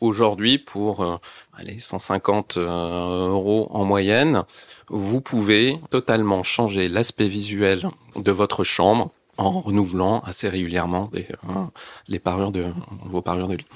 [0.00, 1.16] aujourd'hui pour euh,
[1.54, 4.42] allez, 150 euh, euros en moyenne,
[4.88, 11.64] vous pouvez totalement changer l'aspect visuel de votre chambre en renouvelant assez régulièrement des, euh,
[12.06, 12.66] les parures de
[13.04, 13.66] vos parures de lit.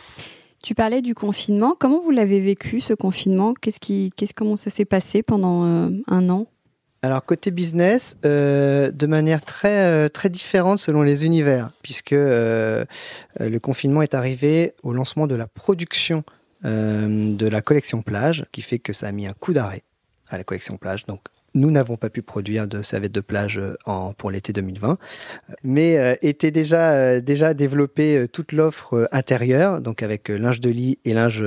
[0.62, 1.76] Tu parlais du confinement.
[1.78, 3.54] Comment vous l'avez vécu ce confinement?
[3.54, 6.46] Qu'est-ce qui, qu'est-ce comment ça s'est passé pendant un an?
[7.02, 12.84] Alors côté business, euh, de manière très euh, très différente selon les univers, puisque euh,
[13.38, 16.24] le confinement est arrivé au lancement de la production
[16.64, 19.84] de la collection plage, qui fait que ça a mis un coup d'arrêt
[20.26, 21.06] à la collection plage.
[21.06, 21.20] Donc
[21.58, 24.98] nous n'avons pas pu produire de serviettes de plage euh, pour l'été 2020,
[25.62, 30.98] mais euh, était déjà euh, déjà développé toute l'offre intérieure, donc avec linge de lit
[31.04, 31.44] et linge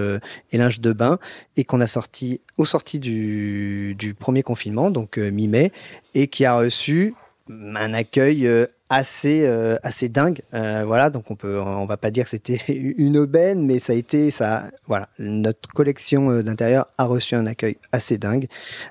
[0.52, 1.17] et linge de bain,
[1.58, 5.71] et qu'on a sorti au sorti du premier confinement, donc mi-mai,
[6.13, 7.13] et qui a reçu
[7.50, 8.47] un accueil
[8.91, 10.41] assez euh, assez dingue.
[10.54, 12.60] Euh, voilà donc on peut on va pas dire que c'était
[12.97, 17.47] une aubaine mais ça a été ça voilà notre collection euh, d'intérieur a reçu un
[17.47, 18.47] accueil assez dingue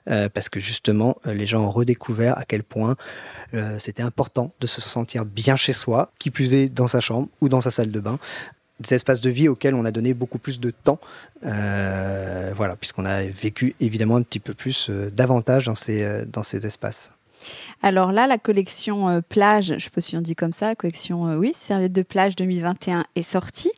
[0.07, 2.97] parce que justement les gens ont redécouvert à quel point
[3.79, 7.49] c'était important de se sentir bien chez soi qui plus est dans sa chambre ou
[7.49, 8.19] dans sa salle de bain
[8.81, 10.99] des espaces de vie auxquels on a donné beaucoup plus de temps
[11.43, 17.11] voilà puisqu'on a vécu évidemment un petit peu plus davantage dans ces dans ces espaces
[17.83, 21.27] alors là, la collection euh, plage, je pas si on dit comme ça, la collection,
[21.29, 23.71] euh, oui, serviette de plage 2021 est sortie.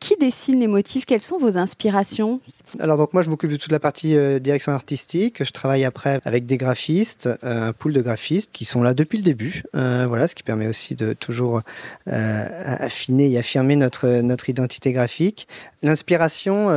[0.00, 1.06] Qui dessine les motifs?
[1.06, 2.40] Quelles sont vos inspirations?
[2.78, 5.42] Alors donc moi, je m'occupe de toute la partie euh, direction artistique.
[5.42, 9.24] Je travaille après avec des graphistes, un pool de graphistes qui sont là depuis le
[9.24, 9.64] début.
[9.72, 11.62] voilà, ce qui permet aussi de toujours
[12.06, 15.48] affiner et affirmer notre notre identité graphique.
[15.82, 16.68] L'inspiration,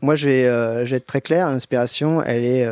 [0.00, 1.50] moi, je vais être très clair.
[1.50, 2.66] L'inspiration, elle est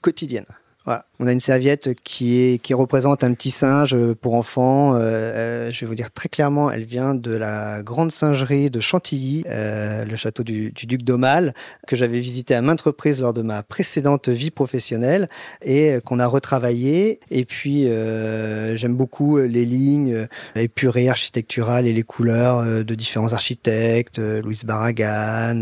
[0.00, 0.46] quotidienne.
[0.86, 1.04] Voilà.
[1.22, 4.94] On a une serviette qui est qui représente un petit singe pour enfants.
[4.94, 8.80] Euh, euh, je vais vous dire très clairement, elle vient de la grande singerie de
[8.80, 11.52] Chantilly, euh, le château du, du duc d'Aumale,
[11.86, 15.28] que j'avais visité à maintes reprises lors de ma précédente vie professionnelle
[15.62, 17.20] et qu'on a retravaillé.
[17.30, 24.18] Et puis euh, j'aime beaucoup les lignes épurées architecturales et les couleurs de différents architectes,
[24.18, 25.60] Louise Barragan,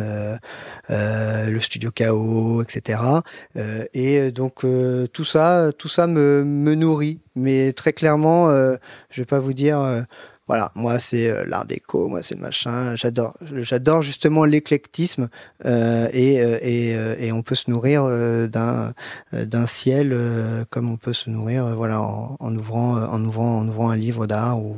[0.88, 3.00] le studio Chaos, etc.
[3.92, 4.64] et donc
[5.12, 7.20] tout ça, tout ça me, me nourrit.
[7.34, 8.76] Mais très clairement, euh,
[9.10, 10.02] je vais pas vous dire, euh,
[10.46, 12.96] voilà, moi c'est euh, l'art déco, moi c'est le machin.
[12.96, 15.28] J'adore, j'adore justement l'éclectisme
[15.64, 16.90] et, et,
[17.26, 18.04] et, on peut se nourrir
[18.48, 18.92] d'un
[19.32, 20.16] d'un ciel
[20.70, 24.26] comme on peut se nourrir, voilà, en, en, ouvrant, en ouvrant, en ouvrant un livre
[24.26, 24.76] d'art ou.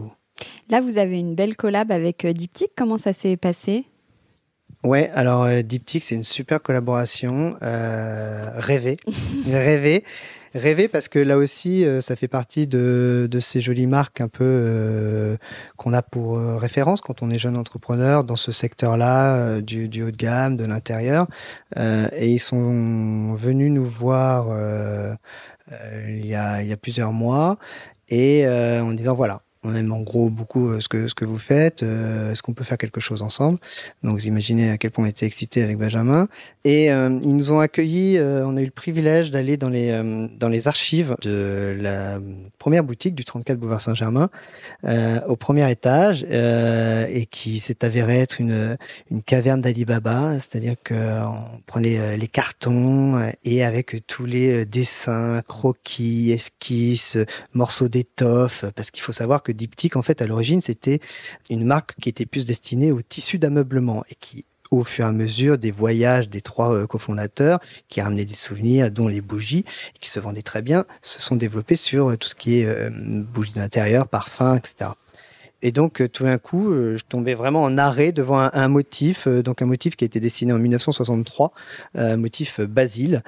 [0.70, 2.72] Là, vous avez une belle collab avec Diptyque.
[2.76, 3.84] Comment ça s'est passé?
[4.82, 8.96] Ouais, alors euh, Diptyque, c'est une super collaboration, euh, rêvée,
[9.46, 10.02] rêvée,
[10.54, 14.28] rêvée parce que là aussi, euh, ça fait partie de, de ces jolies marques un
[14.28, 15.36] peu euh,
[15.76, 20.02] qu'on a pour euh, référence quand on est jeune entrepreneur dans ce secteur-là du, du,
[20.02, 21.26] haut de gamme, de l'intérieur,
[21.76, 24.46] et ils sont venus nous voir
[26.08, 27.58] il y a il y a plusieurs mois
[28.08, 31.38] et en disant voilà on aime en gros beaucoup euh, ce que ce que vous
[31.38, 31.82] faites.
[31.82, 33.58] Euh, Est-ce qu'on peut faire quelque chose ensemble?
[34.02, 36.28] Donc vous imaginez à quel point on était excité avec Benjamin.
[36.64, 38.16] Et euh, ils nous ont accueillis.
[38.16, 39.90] Euh, on a eu le privilège d'aller dans les
[40.38, 42.18] dans les archives de la
[42.58, 44.30] première boutique du 34 boulevard Saint-Germain,
[45.26, 48.76] au premier étage, et qui s'est avéré être une
[49.10, 50.34] une caverne d'Alibaba.
[50.34, 57.18] C'est-à-dire que on prenait les cartons et avec tous les dessins, croquis, esquisses,
[57.52, 61.00] morceaux d'étoffe, parce qu'il faut savoir que Diptyque, en fait, à l'origine, c'était
[61.48, 65.12] une marque qui était plus destinée au tissu d'ameublement et qui au fur et à
[65.12, 69.64] mesure des voyages des trois euh, cofondateurs qui ramenaient des souvenirs, dont les bougies,
[70.00, 72.90] qui se vendaient très bien, se sont développés sur euh, tout ce qui est euh,
[72.92, 74.90] bougies d'intérieur, parfums, etc.
[75.62, 79.66] Et donc, tout d'un coup, je tombais vraiment en arrêt devant un, motif, donc un
[79.66, 81.52] motif qui a été dessiné en 1963,
[81.96, 83.22] un motif Basile,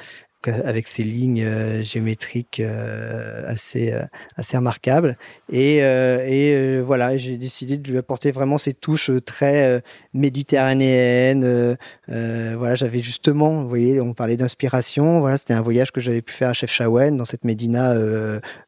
[0.49, 4.03] avec ses lignes euh, géométriques euh, assez euh,
[4.37, 5.17] assez remarquables.
[5.51, 9.83] Et et voilà j'ai décidé de lui apporter vraiment ces touches très
[10.15, 11.77] méditerranéennes
[12.09, 16.33] voilà j'avais justement vous voyez on parlait d'inspiration voilà c'était un voyage que j'avais pu
[16.33, 17.95] faire à Chefchaouen dans cette médina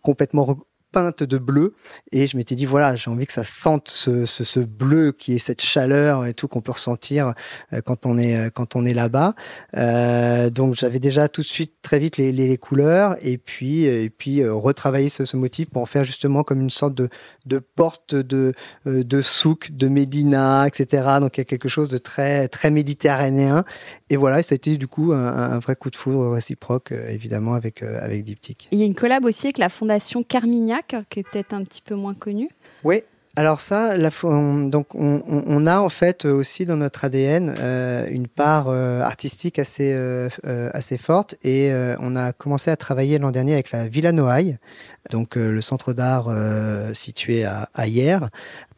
[0.03, 0.57] complètement
[0.95, 1.75] peinte de bleu.
[2.13, 5.35] Et je m'étais dit voilà j'ai envie que ça sente ce, ce, ce, bleu qui
[5.35, 7.35] est cette chaleur et tout qu'on peut ressentir
[7.73, 9.35] euh, quand on est euh, quand on est là-bas.
[9.77, 13.17] Euh, donc j'avais déjà tout de suite très vite les, les, couleurs.
[13.23, 16.95] Et puis et puis retravailler ce, ce, motif pour en faire justement comme une sorte
[16.95, 17.09] de,
[17.47, 18.55] de porte de
[18.87, 23.65] de souk de Médina etc donc il y a quelque chose de très très méditerranéen.
[24.11, 27.55] Et voilà ça a été du coup un, un vrai coup de foudre réciproque évidemment
[27.55, 28.69] avec avec Diptyque.
[28.71, 31.83] Il y a une collab aussi avec la fondation Carmignac qui est peut-être un petit
[31.83, 32.49] peu moins connu.
[32.85, 33.03] Oui,
[33.37, 38.29] alors ça, la, on, donc on, a en fait aussi dans notre ADN euh, une
[38.29, 43.19] part euh, artistique assez euh, euh assez forte et euh, on a commencé à travailler
[43.19, 44.57] l'an dernier avec la Villa Noailles,
[45.11, 46.31] donc le centre d'art
[46.95, 47.87] situé à, à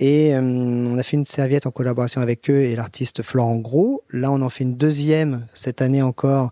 [0.00, 4.02] et on a fait une serviette en collaboration avec eux et l'artiste Florent Gros.
[4.10, 6.50] Là, on en fait une deuxième cette année encore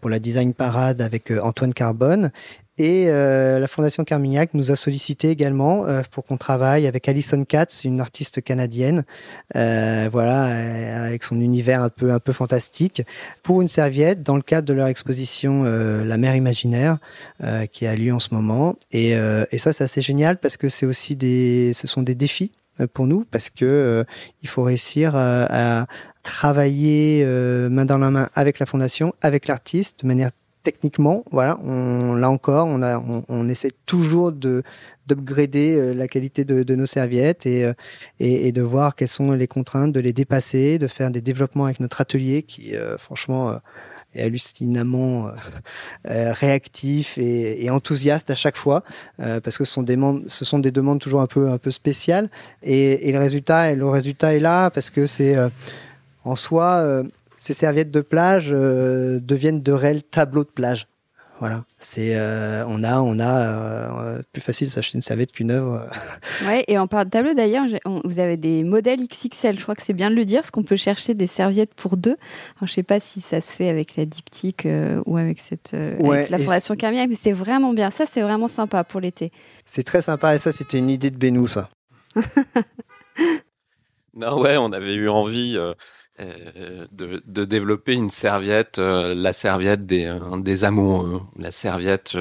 [0.00, 2.30] pour la Design Parade avec Antoine Carbone
[2.80, 7.44] et euh, la Fondation Carmignac nous a sollicité également euh, pour qu'on travaille avec Alison
[7.44, 9.04] Katz, une artiste canadienne,
[9.54, 10.44] euh, voilà,
[11.04, 13.02] avec son univers un peu un peu fantastique,
[13.42, 16.96] pour une serviette dans le cadre de leur exposition La mer imaginaire
[17.70, 18.76] qui a lieu en ce moment.
[18.92, 22.52] Et, et ça, c'est assez génial parce que c'est aussi des, ce sont des défis
[22.94, 24.06] pour nous parce que
[24.42, 25.86] il faut réussir à
[26.22, 27.24] travailler
[27.70, 30.30] main dans la main avec la fondation, avec l'artiste de manière
[30.62, 34.62] techniquement, voilà, on, là encore, on, a, on, essaie toujours de
[35.06, 37.74] d'upgrader euh, la qualité de, de, nos serviettes euh,
[38.20, 41.64] et, et, de voir quelles sont les contraintes, de les dépasser, de faire des développements
[41.64, 43.58] avec notre atelier qui, euh, franchement,
[44.14, 45.30] est hallucinamment
[46.04, 48.82] réactif et, et, enthousiaste à chaque fois
[49.18, 51.70] parce que ce sont des demandes, ce sont des demandes toujours un peu un peu
[51.70, 52.28] spéciales.
[52.62, 55.36] Et, et le résultat le résultat est là parce que c'est
[56.24, 57.04] en soi
[57.40, 60.86] ces serviettes de plage euh, deviennent de réels tableaux de plage.
[61.40, 65.50] Voilà, c'est euh, on a on a euh, plus facile de s'acheter une serviette qu'une
[65.50, 65.88] œuvre.
[66.46, 67.64] ouais, et en parle de tableau d'ailleurs,
[68.04, 70.64] vous avez des modèles XXL, je crois que c'est bien de le dire, parce qu'on
[70.64, 72.18] peut chercher des serviettes pour deux.
[72.58, 74.68] Alors, je sais pas si ça se fait avec la diptyque
[75.06, 77.88] ou avec cette avec la fondation Carmiac, mais c'est vraiment bien.
[77.88, 79.32] Ça, c'est vraiment sympa pour l'été.
[79.64, 81.70] C'est très sympa et ça, c'était une idée de Benou, ça.
[84.14, 85.58] non, ouais, on avait eu envie
[86.20, 92.16] de, de, développer une serviette, la serviette des, des amoureux, la serviette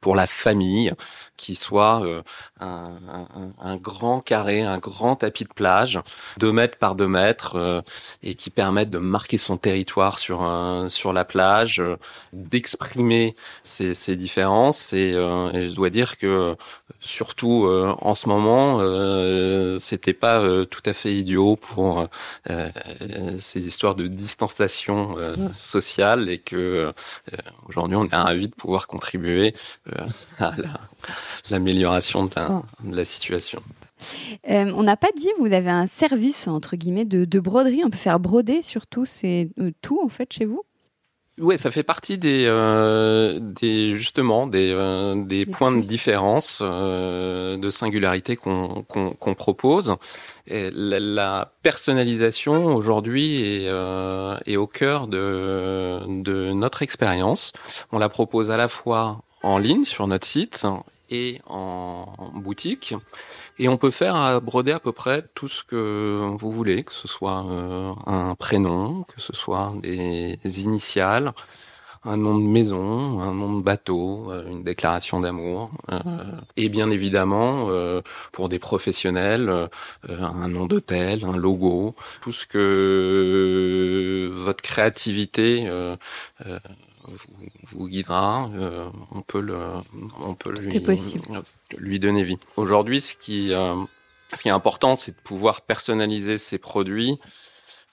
[0.00, 0.92] pour la famille,
[1.36, 2.22] qui soit euh,
[2.60, 3.26] un,
[3.60, 5.98] un, grand carré, un grand tapis de plage,
[6.38, 7.80] deux mètres par deux mètres, euh,
[8.22, 11.96] et qui permette de marquer son territoire sur un, sur la plage, euh,
[12.32, 14.92] d'exprimer ses, ses, différences.
[14.92, 16.56] Et, et, je dois dire que
[17.00, 18.78] surtout en ce moment,
[19.78, 22.06] c'était pas tout à fait idiot pour
[22.46, 25.16] ces histoires de distanciation
[25.52, 26.92] sociale, et que
[27.68, 29.54] aujourd'hui on est ravi de pouvoir contribuer
[30.38, 30.80] à la
[31.50, 32.30] l'amélioration de,
[32.90, 33.62] la situation.
[34.50, 37.82] Euh, on n'a pas dit, vous avez un service entre guillemets de, broderie.
[37.84, 40.64] On peut faire broder surtout, c'est euh, tout en fait chez vous?
[41.38, 44.74] Oui, ça fait partie des, euh, des justement des,
[45.26, 49.96] des points de différence, de singularité qu'on propose.
[50.46, 53.72] Et la, personnalisation aujourd'hui est,
[54.46, 57.54] est au cœur de, de notre expérience.
[57.92, 60.66] On la propose à la fois en ligne sur notre site
[61.46, 62.94] en boutique.
[63.58, 66.94] Et on peut faire à broder à peu près tout ce que vous voulez, que
[66.94, 71.32] ce soit euh, un prénom, que ce soit des initiales,
[72.04, 76.00] un nom de maison, un nom de bateau, euh, une déclaration d'amour, euh,
[76.56, 77.68] et bien évidemment
[78.32, 79.68] pour des professionnels
[80.08, 85.68] un nom d'hôtel, un logo, tout ce que votre créativité
[87.72, 88.50] vous, guidera.
[88.54, 89.58] Euh, on peut le,
[90.20, 90.68] on peut lui,
[91.78, 92.38] lui donner vie.
[92.56, 93.74] Aujourd'hui, ce qui, euh,
[94.34, 97.18] ce qui est important, c'est de pouvoir personnaliser ces produits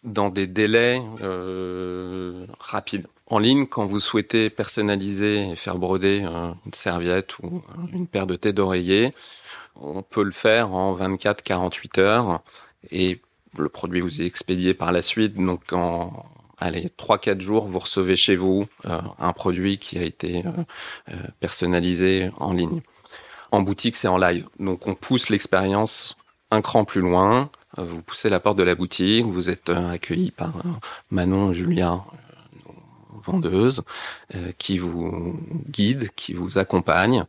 [0.04, 3.08] dans des délais euh, rapides.
[3.28, 6.22] En ligne, quand vous souhaitez personnaliser et faire broder
[6.66, 7.62] une serviette ou
[7.94, 9.14] une paire de têtes d'oreiller,
[9.76, 12.42] on peut le faire en 24-48 heures
[12.92, 13.22] et
[13.58, 15.36] le produit vous est expédié par la suite.
[15.36, 16.26] Donc en,
[16.60, 20.52] allez, 3-4 jours, vous recevez chez vous euh, un produit qui a été euh,
[21.10, 22.82] euh, personnalisé en ligne.
[23.52, 24.48] En boutique, c'est en live.
[24.60, 26.18] Donc on pousse l'expérience
[26.52, 27.50] un cran plus loin.
[27.78, 30.52] Vous poussez la porte de la boutique, vous êtes accueilli par
[31.12, 32.04] Manon, Julien,
[33.22, 33.84] vendeuses,
[34.58, 37.26] qui vous guident, qui vous accompagnent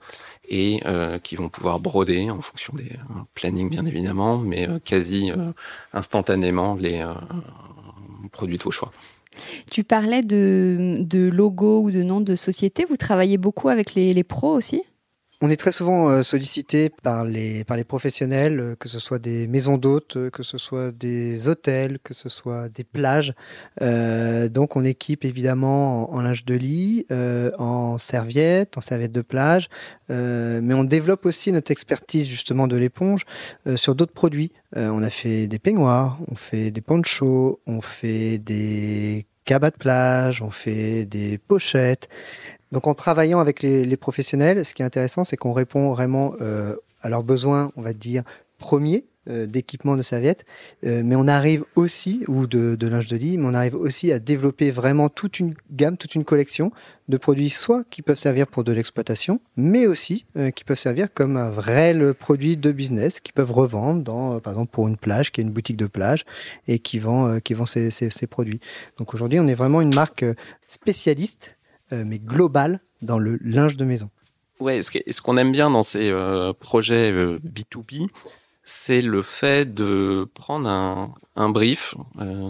[0.49, 0.83] et
[1.23, 2.91] qui vont pouvoir broder en fonction des
[3.35, 5.31] plannings bien évidemment, mais quasi
[5.93, 7.07] instantanément les
[8.33, 8.93] produits de vos choix.
[9.71, 11.31] Tu parlais de, de
[11.81, 12.85] ou de nom de société.
[12.85, 14.83] Vous travaillez beaucoup avec les pros aussi?
[15.43, 19.19] On est très souvent euh, sollicité par les, par les professionnels, euh, que ce soit
[19.19, 23.33] des maisons d'hôtes, euh, que ce soit des hôtels, que ce soit des plages.
[23.81, 27.07] donc on équipe évidemment en, linge de lit,
[27.59, 29.69] en serviettes, en serviettes de plage,
[30.09, 33.25] mais on développe aussi notre expertise justement de l'éponge
[33.77, 34.53] sur d'autres produits.
[34.75, 40.43] on a fait des peignoirs, on fait des ponchos, on fait des cabas de plage,
[40.43, 42.09] on fait des pochettes.
[42.73, 46.77] Donc en travaillant avec les, professionnels, ce qui est intéressant, c'est qu'on répond vraiment euh,
[47.03, 48.23] à leurs besoins, on va dire,
[48.59, 50.45] premiers euh, d'équipement de serviettes,
[50.87, 54.13] euh, mais on arrive aussi, ou de, de, linge de lit, mais on arrive aussi
[54.13, 56.71] à développer vraiment toute une gamme, toute une collection
[57.09, 61.37] de produits, soit qui peuvent servir pour de l'exploitation, mais aussi qui peuvent servir comme
[61.37, 65.41] un vrai produit de business, qui peuvent revendre, dans, par exemple pour une plage, qui
[65.41, 66.25] est une boutique de plage,
[66.69, 68.61] et qui vend, qui vend ces, ces, ces produits.
[68.97, 70.25] Donc aujourd'hui, on est vraiment une marque
[70.69, 71.60] spécialiste euh,
[71.93, 74.11] mais global dans le linge de maison.
[74.61, 78.07] Ouais, ce qu'on aime bien dans ces euh, projets B2B, euh,
[78.63, 80.69] c'est le fait de prendre
[81.35, 81.95] un, brief,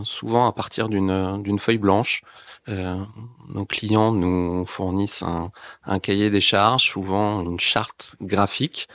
[0.03, 2.23] souvent à partir d'une feuille blanche.
[2.67, 5.51] nos clients nous fournissent un,
[5.87, 8.89] un, cahier des charges, souvent une charte graphique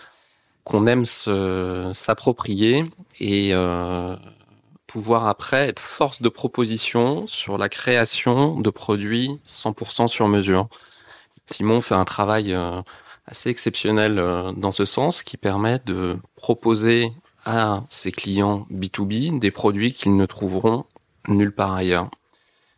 [0.66, 2.86] qu'on aime s'approprier
[3.20, 3.54] et
[4.96, 10.70] pouvoir après être force de proposition sur la création de produits 100% sur mesure.
[11.48, 12.82] Simon fait un travail euh,
[13.28, 17.12] assez exceptionnel euh, dans ce sens qui permet de proposer
[17.44, 20.86] à ses clients B2B des produits qu'ils ne trouveront
[21.28, 22.10] nulle part ailleurs.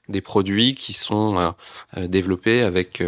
[0.10, 1.54] Des produits qui sont
[1.98, 3.04] euh, développés avec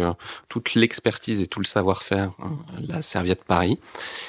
[0.48, 2.32] toute l'expertise et tout le savoir-faire,
[2.86, 3.78] la Serviette Paris,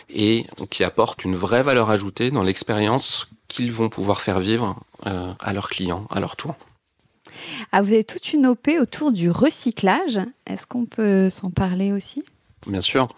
[0.10, 5.34] et qui apportent une vraie valeur ajoutée dans l'expérience qu'ils vont pouvoir faire vivre euh,
[5.40, 6.56] à leurs clients, à leur tour.
[7.72, 10.20] Ah, vous avez toute une OP autour du recyclage.
[10.48, 12.24] Est-ce qu'on peut s'en parler aussi?
[12.68, 13.10] Bien sûr.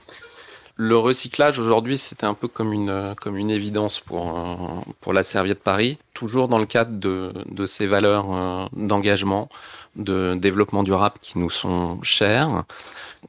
[0.75, 4.55] Le recyclage aujourd'hui, c'était un peu comme une, comme une évidence pour, euh,
[5.01, 9.49] pour la Serviette Paris, toujours dans le cadre de, de ces valeurs euh, d'engagement,
[9.95, 12.63] de développement durable qui nous sont chères.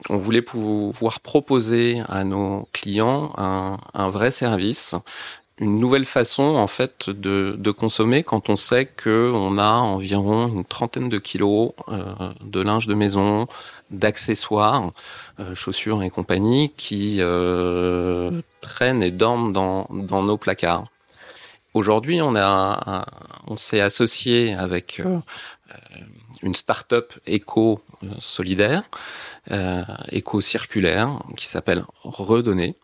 [0.08, 4.94] On voulait pouvoir proposer à nos clients un, un vrai service
[5.58, 10.48] une nouvelle façon en fait de, de consommer quand on sait que on a environ
[10.48, 13.46] une trentaine de kilos euh, de linge de maison,
[13.98, 14.90] d'accessoires,
[15.40, 20.86] euh, chaussures et compagnie qui euh, traînent et dorment dans, nos placards.
[21.72, 23.04] Aujourd'hui, on a
[23.46, 25.18] on s'est associé avec euh,
[26.42, 27.80] une start-up éco
[28.20, 28.82] solidaire,
[30.12, 32.76] éco circulaire qui s'appelle Redonner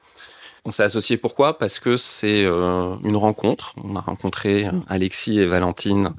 [0.65, 1.59] on s'est associé pourquoi?
[1.59, 3.75] Parce que c'est euh, une rencontre.
[3.83, 6.13] On a rencontré euh, Alexis et Valentine,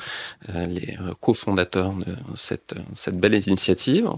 [0.49, 4.09] euh, les cofondateurs de cette, cette belle initiative,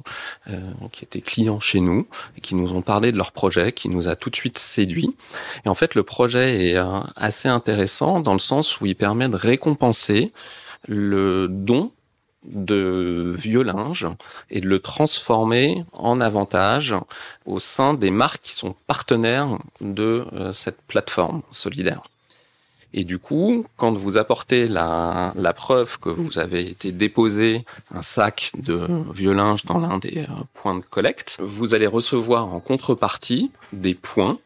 [0.91, 2.07] qui étaient clients chez nous
[2.37, 5.15] et qui nous ont parlé de leur projet, qui nous a tout de suite séduit.
[5.65, 6.77] Et en fait, le projet est
[7.15, 10.33] assez intéressant dans le sens où il permet de récompenser
[10.87, 11.91] le don
[12.45, 14.07] de vieux linge
[14.49, 16.95] et de le transformer en avantage
[17.45, 22.03] au sein des marques qui sont partenaires de euh, cette plateforme solidaire.
[22.93, 28.51] Et du coup, quand vous apportez la, preuve que vous avez été déposé un sac
[28.55, 33.51] de vieux linge dans l'un des euh, points de collecte, vous allez recevoir en contrepartie
[33.71, 34.37] des points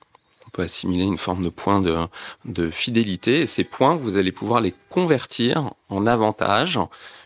[0.46, 1.98] on peut assimiler une forme de points de,
[2.46, 3.42] de, fidélité.
[3.42, 6.80] Et ces points, vous allez pouvoir les convertir en avantages,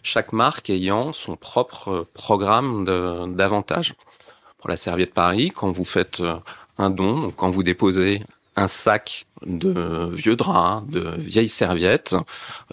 [0.03, 2.85] chaque marque ayant son propre programme
[3.35, 3.93] d'avantages.
[4.59, 6.35] Pour la serviette Paris, quand vous faites euh,
[6.77, 8.21] un don, donc quand vous déposez
[8.55, 12.15] un sac de vieux draps, de vieilles serviettes,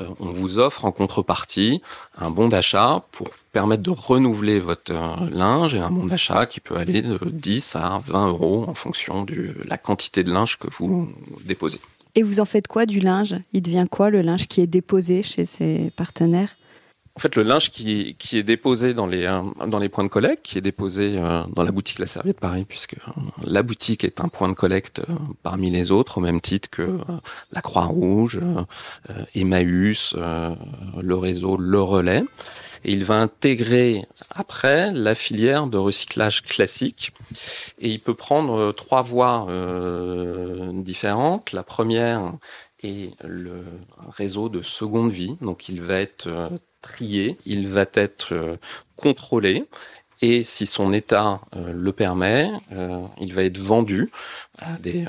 [0.01, 1.81] euh, on vous offre en contrepartie
[2.19, 6.61] un bon d'achat pour permettre de renouveler votre euh, linge et un bon d'achat qui
[6.61, 10.69] peut aller de 10 à 20 euros en fonction de la quantité de linge que
[10.71, 11.09] vous
[11.45, 11.81] déposez.
[12.15, 13.37] Et vous en faites quoi du linge?
[13.53, 16.57] Il devient quoi le linge qui est déposé chez ses partenaires?
[17.19, 20.09] En fait, le linge qui, qui est déposé dans les, euh, dans les points de
[20.09, 24.05] collecte, qui est déposé euh, dans la boutique La Serviette Paris, puisque euh, la boutique
[24.05, 25.03] est un point de collecte
[25.43, 26.99] parmi les autres, au même titre que
[27.51, 28.39] la Croix-Rouge,
[29.35, 32.23] Emmaüs, le réseau Le Relais.
[32.85, 37.11] Et il va intégrer après la filière de recyclage classique.
[37.81, 39.49] Et il peut prendre trois voies
[40.73, 41.51] différentes.
[41.51, 42.33] La première
[42.85, 43.65] est le
[44.17, 45.37] réseau de seconde vie.
[45.41, 46.29] Donc il va être
[46.83, 48.57] trié, il va être euh,
[48.97, 49.65] contrôlé.
[50.21, 54.11] Et si son état euh, le permet, euh, il va être vendu
[54.59, 55.05] à des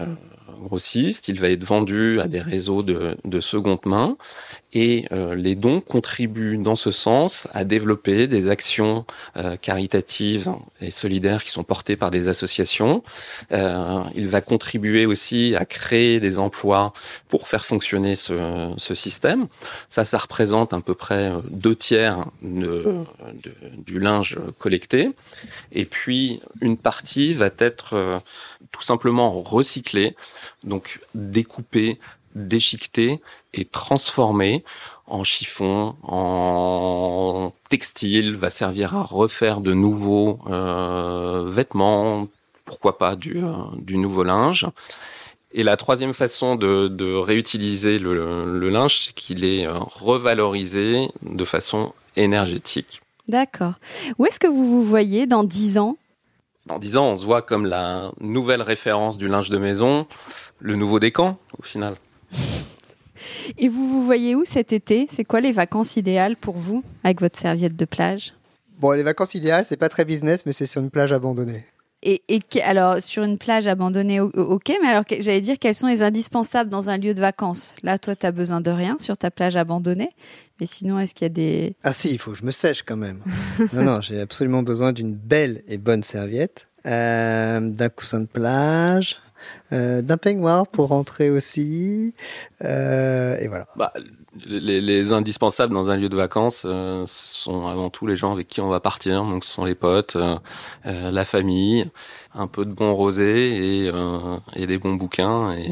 [0.60, 4.18] grossistes, il va être vendu à des réseaux de, de seconde main
[4.74, 9.06] et euh, les dons contribuent dans ce sens à développer des actions
[9.38, 13.04] euh, caritatives et solidaires qui sont portées par des associations.
[13.52, 16.94] Euh, il va contribuer aussi à créer des emplois
[17.30, 19.48] pour faire fonctionner ce, ce système.
[19.90, 22.94] Ça, ça représente à peu près deux tiers de,
[23.44, 25.12] de, du linge collecté.
[25.72, 28.22] Et puis, une partie va être
[28.72, 30.16] tout simplement recyclée,
[30.64, 32.00] donc découpée,
[32.36, 33.20] déchiquetée
[33.54, 34.64] et transformé
[35.08, 42.28] en chiffon, en textile, va servir à refaire de nouveaux euh, vêtements,
[42.66, 44.68] pourquoi pas du, euh, du nouveau linge.
[45.52, 51.46] Et la troisième façon de, réutiliser le, le linge, c'est qu'il est euh, revalorisé de
[51.46, 53.02] façon énergétique.
[53.28, 53.74] D'accord.
[54.18, 55.98] Où est-ce que vous vous voyez dans dix ans?
[56.66, 60.06] Dans dix ans, on se voit comme la nouvelle référence du linge de maison,
[60.60, 61.96] le nouveau décan, au final.
[63.58, 65.08] Et vous vous voyez où cet été?
[65.12, 68.34] C'est quoi les vacances idéales pour vous avec votre serviette de plage?
[68.78, 71.66] Bon, les vacances idéales, c'est pas très business, mais c'est sur une plage abandonnée.
[72.02, 76.02] Et, et, alors, sur une plage abandonnée, ok, mais alors j'allais dire quels sont les
[76.02, 79.32] indispensables dans un lieu de vacances Là, toi, tu as besoin de rien sur ta
[79.32, 80.10] plage abandonnée,
[80.62, 81.76] mais sinon, est-ce qu'il y a des...
[81.84, 83.20] Ah si, il faut que je me sèche quand même.
[83.74, 89.18] non, non, j'ai absolument besoin d'une belle et bonne serviette, euh, d'un coussin de plage,
[89.74, 92.16] euh, d'un peignoir pour rentrer aussi.
[92.64, 93.68] Euh, et voilà.
[93.76, 93.94] Bah,
[94.48, 98.32] les, les, indispensables dans un lieu de vacances, euh, ce sont avant tout les gens
[98.32, 99.24] avec qui on va partir.
[99.24, 100.38] Donc, ce sont les potes, euh,
[100.86, 101.90] euh, la famille,
[102.36, 103.92] un peu de bon rosé et,
[104.56, 105.72] et des bons bouquins et,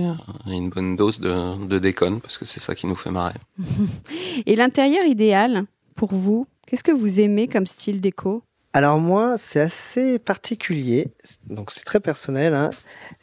[0.50, 3.36] et une bonne dose de, de déconne parce que c'est ça qui nous fait marrer.
[4.46, 8.44] et l'intérieur idéal pour vous, qu'est-ce que vous aimez comme style déco?
[8.78, 11.08] Alors moi, c'est assez particulier,
[11.48, 12.54] donc c'est très personnel.
[12.54, 12.70] Hein.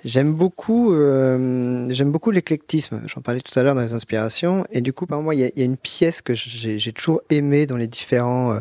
[0.04, 3.02] J'aime beaucoup, euh, j'aime beaucoup l'éclectisme.
[3.06, 5.44] J'en parlais tout à l'heure dans les inspirations, et du coup, par moi, il y,
[5.44, 8.60] a, une pièce que j'ai toujours aimée dans les différents euh,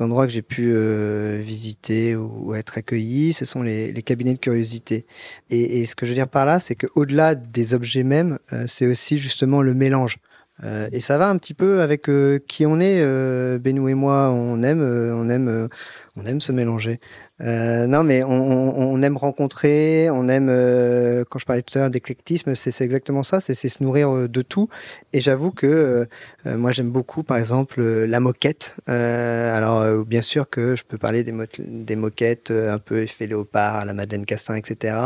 [0.00, 3.32] endroits que j'ai pu euh, visiter ou, être accueilli.
[3.32, 5.06] Ce sont les, cabinets de curiosité.
[5.48, 8.86] Et, ce que je veux dire par là, c'est qu'au-delà des objets mêmes, euh, c'est
[8.86, 10.18] aussi justement le mélange.
[10.64, 13.00] Euh, et ça va un petit peu avec euh, qui on est.
[13.02, 15.68] Euh, Benou et moi, on aime, euh, on aime,
[16.16, 17.00] on aime se mélanger.
[17.40, 21.82] Euh, non, mais on, on, aime rencontrer, on aime, euh, quand je parlais tout à
[21.82, 24.68] l'heure d'éclectisme, c'est exactement ça, c'est se nourrir euh, de tout.
[25.12, 26.08] Et j'avoue que
[26.46, 28.76] euh, moi j'aime beaucoup, par exemple, la moquette.
[28.86, 33.84] alors, bien sûr que je peux parler des, mo des moquettes un peu effet léopard,
[33.84, 34.96] la Madeleine Castin, etc.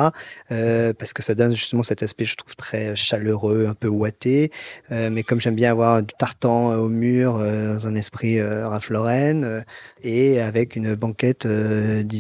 [0.49, 4.51] parce que ça donne justement cet aspect, je trouve, très chaleureux, un peu ouaté.
[4.91, 9.65] mais comme j'aime bien avoir du tartan au mur, dans un esprit Ralph Lauren,
[10.03, 11.47] et avec une banquette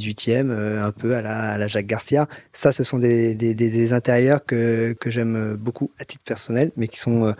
[0.02, 2.28] 18e, euh, un peu à la, Jacques Garcia.
[2.52, 7.26] Ça, ce sont des intérieurs que, que j'aime beaucoup à titre personnel, mais qui sont
[7.26, 7.32] euh,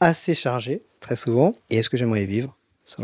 [0.00, 1.54] assez chargés très souvent.
[1.70, 2.56] Et est-ce que j'aimerais vivre?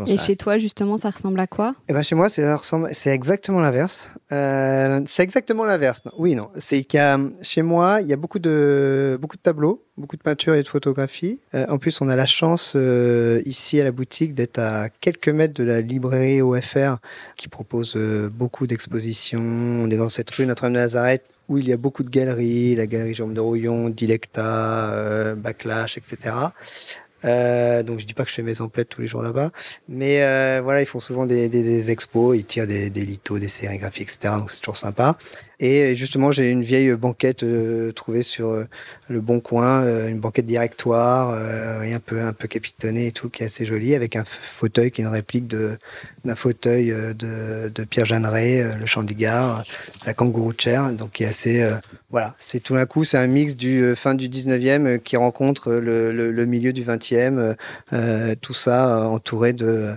[0.06, 1.74] Et chez toi, justement, ça ressemble à quoi?
[1.88, 2.44] Eh ben, chez moi, c'est
[2.92, 4.10] c'est exactement l'inverse.
[4.30, 6.02] Euh, c'est exactement l'inverse.
[6.18, 6.50] Oui, non.
[6.58, 10.54] C'est a, chez moi, il y a beaucoup de, beaucoup de tableaux, beaucoup de peintures
[10.54, 11.40] et de photographies.
[11.54, 15.28] Euh, en plus, on a la chance euh, ici à la boutique d'être à quelques
[15.28, 16.96] mètres de la librairie OFR
[17.36, 19.40] qui propose euh, beaucoup d'expositions.
[19.40, 22.76] On est dans cette rue Notre-Dame de Nazareth où il y a beaucoup de galeries,
[22.76, 26.36] la galerie Jérôme de Rouillon, Dilecta, euh, Backlash, etc.
[27.24, 29.50] Euh, donc je dis pas que je fais mes emplettes tous les jours là-bas,
[29.88, 33.48] mais euh, voilà, ils font souvent des, des, expos, ils tirent des, des litos, des
[33.48, 34.34] sérigraphies, etc.
[34.38, 35.16] Donc c'est toujours sympa.
[35.62, 38.64] Et justement, j'ai une vieille banquette euh, trouvée sur euh,
[39.08, 43.42] le Bon Coin, euh, une banquette directoire, un peu un peu capitonnée et tout, qui
[43.42, 48.06] est assez jolie, avec un fauteuil qui est une réplique d'un fauteuil de, de Pierre
[48.06, 49.64] Jeanneret, le Gard,
[50.06, 51.68] la Kangourou Chair, donc qui est assez
[52.10, 56.12] voilà, c'est tout d'un coup, c'est un mix du fin du 19e qui rencontre le,
[56.12, 57.54] le, le milieu du 20e,
[58.40, 59.94] tout ça entouré de,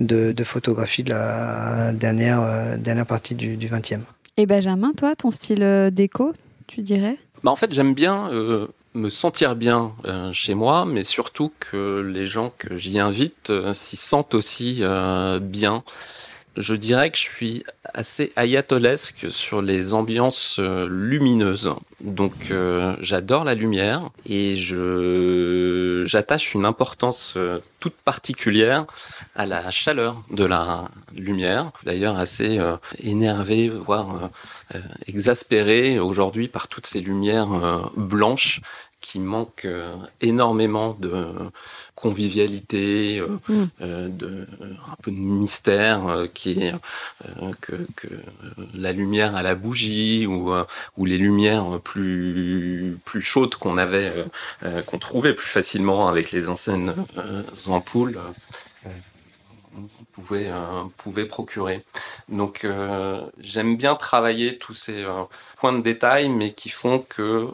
[0.00, 4.00] de, de photographies de la dernière dernière partie du, du 20e.
[4.40, 6.32] Et Benjamin, toi, ton style euh, déco,
[6.66, 7.18] tu dirais?
[7.44, 12.00] Bah En fait, j'aime bien euh, me sentir bien euh, chez moi, mais surtout que
[12.00, 14.82] les gens que j'y invite s'y sentent aussi
[15.42, 15.84] bien.
[16.60, 21.74] Je dirais que je suis assez ayatolesque sur les ambiances lumineuses.
[22.00, 22.32] Donc
[23.00, 27.36] j'adore la lumière et je j'attache une importance
[27.80, 28.84] toute particulière
[29.34, 31.72] à la chaleur de la lumière.
[31.84, 37.48] D'ailleurs assez euh, énervé, voire euh, euh, exaspéré aujourd'hui par toutes ces lumières
[37.96, 38.60] blanches
[39.00, 39.68] qui manquent
[40.20, 41.26] énormément de
[41.94, 43.64] convivialité, mm.
[43.80, 46.74] de un peu de mystère qui est
[47.60, 48.08] que, que,
[48.74, 50.52] la lumière à la bougie ou
[50.96, 54.12] ou les lumières plus plus chaudes qu'on avait
[54.86, 56.94] qu'on trouvait plus facilement avec les anciennes
[57.66, 58.18] ampoules
[60.20, 61.82] pouvait, euh, pouvait procurer.
[62.28, 65.24] Donc euh, j'aime bien travailler tous ces euh,
[65.58, 67.48] points de détail, mais qui font que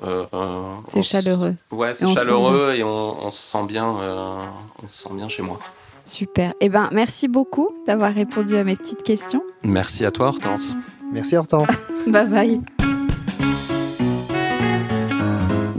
[0.92, 1.54] c'est chaleureux.
[1.70, 5.58] Ouais, c'est chaleureux et on, se sent bien, on se sent bien chez moi.
[6.04, 6.54] Super.
[6.60, 9.42] Eh ben, merci beaucoup d'avoir répondu à mes petites questions.
[9.64, 10.68] Merci à toi, Hortense.
[11.12, 11.82] Merci, Hortense.
[12.06, 12.60] bye bye.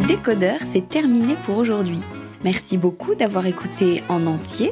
[0.08, 2.00] Décodeur, c'est terminé pour aujourd'hui.
[2.44, 4.72] Merci beaucoup d'avoir écouté en entier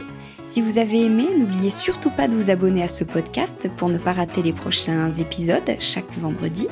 [0.55, 3.97] si vous avez aimé, n'oubliez surtout pas de vous abonner à ce podcast pour ne
[3.97, 6.69] pas rater les prochains épisodes chaque vendredi.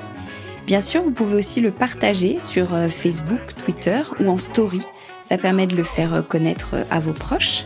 [0.65, 4.81] Bien sûr, vous pouvez aussi le partager sur euh, Facebook, Twitter ou en story.
[5.27, 7.65] Ça permet de le faire euh, connaître euh, à vos proches.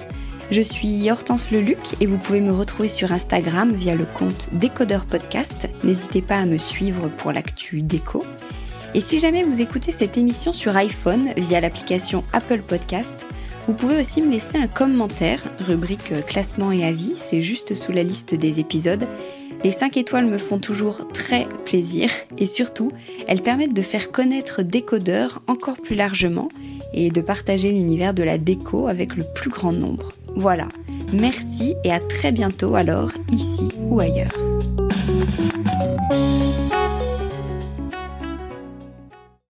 [0.49, 5.05] Je suis Hortense Leluc et vous pouvez me retrouver sur Instagram via le compte Décodeur
[5.05, 5.69] Podcast.
[5.83, 8.25] N'hésitez pas à me suivre pour l'actu déco.
[8.95, 13.27] Et si jamais vous écoutez cette émission sur iPhone via l'application Apple Podcast,
[13.67, 18.01] vous pouvez aussi me laisser un commentaire, rubrique classement et avis, c'est juste sous la
[18.01, 19.05] liste des épisodes.
[19.63, 22.91] Les 5 étoiles me font toujours très plaisir et surtout,
[23.27, 26.47] elles permettent de faire connaître Décodeur encore plus largement
[26.93, 30.13] et de partager l'univers de la déco avec le plus grand nombre.
[30.35, 30.69] Voilà,
[31.11, 34.37] merci et à très bientôt alors, ici ou ailleurs.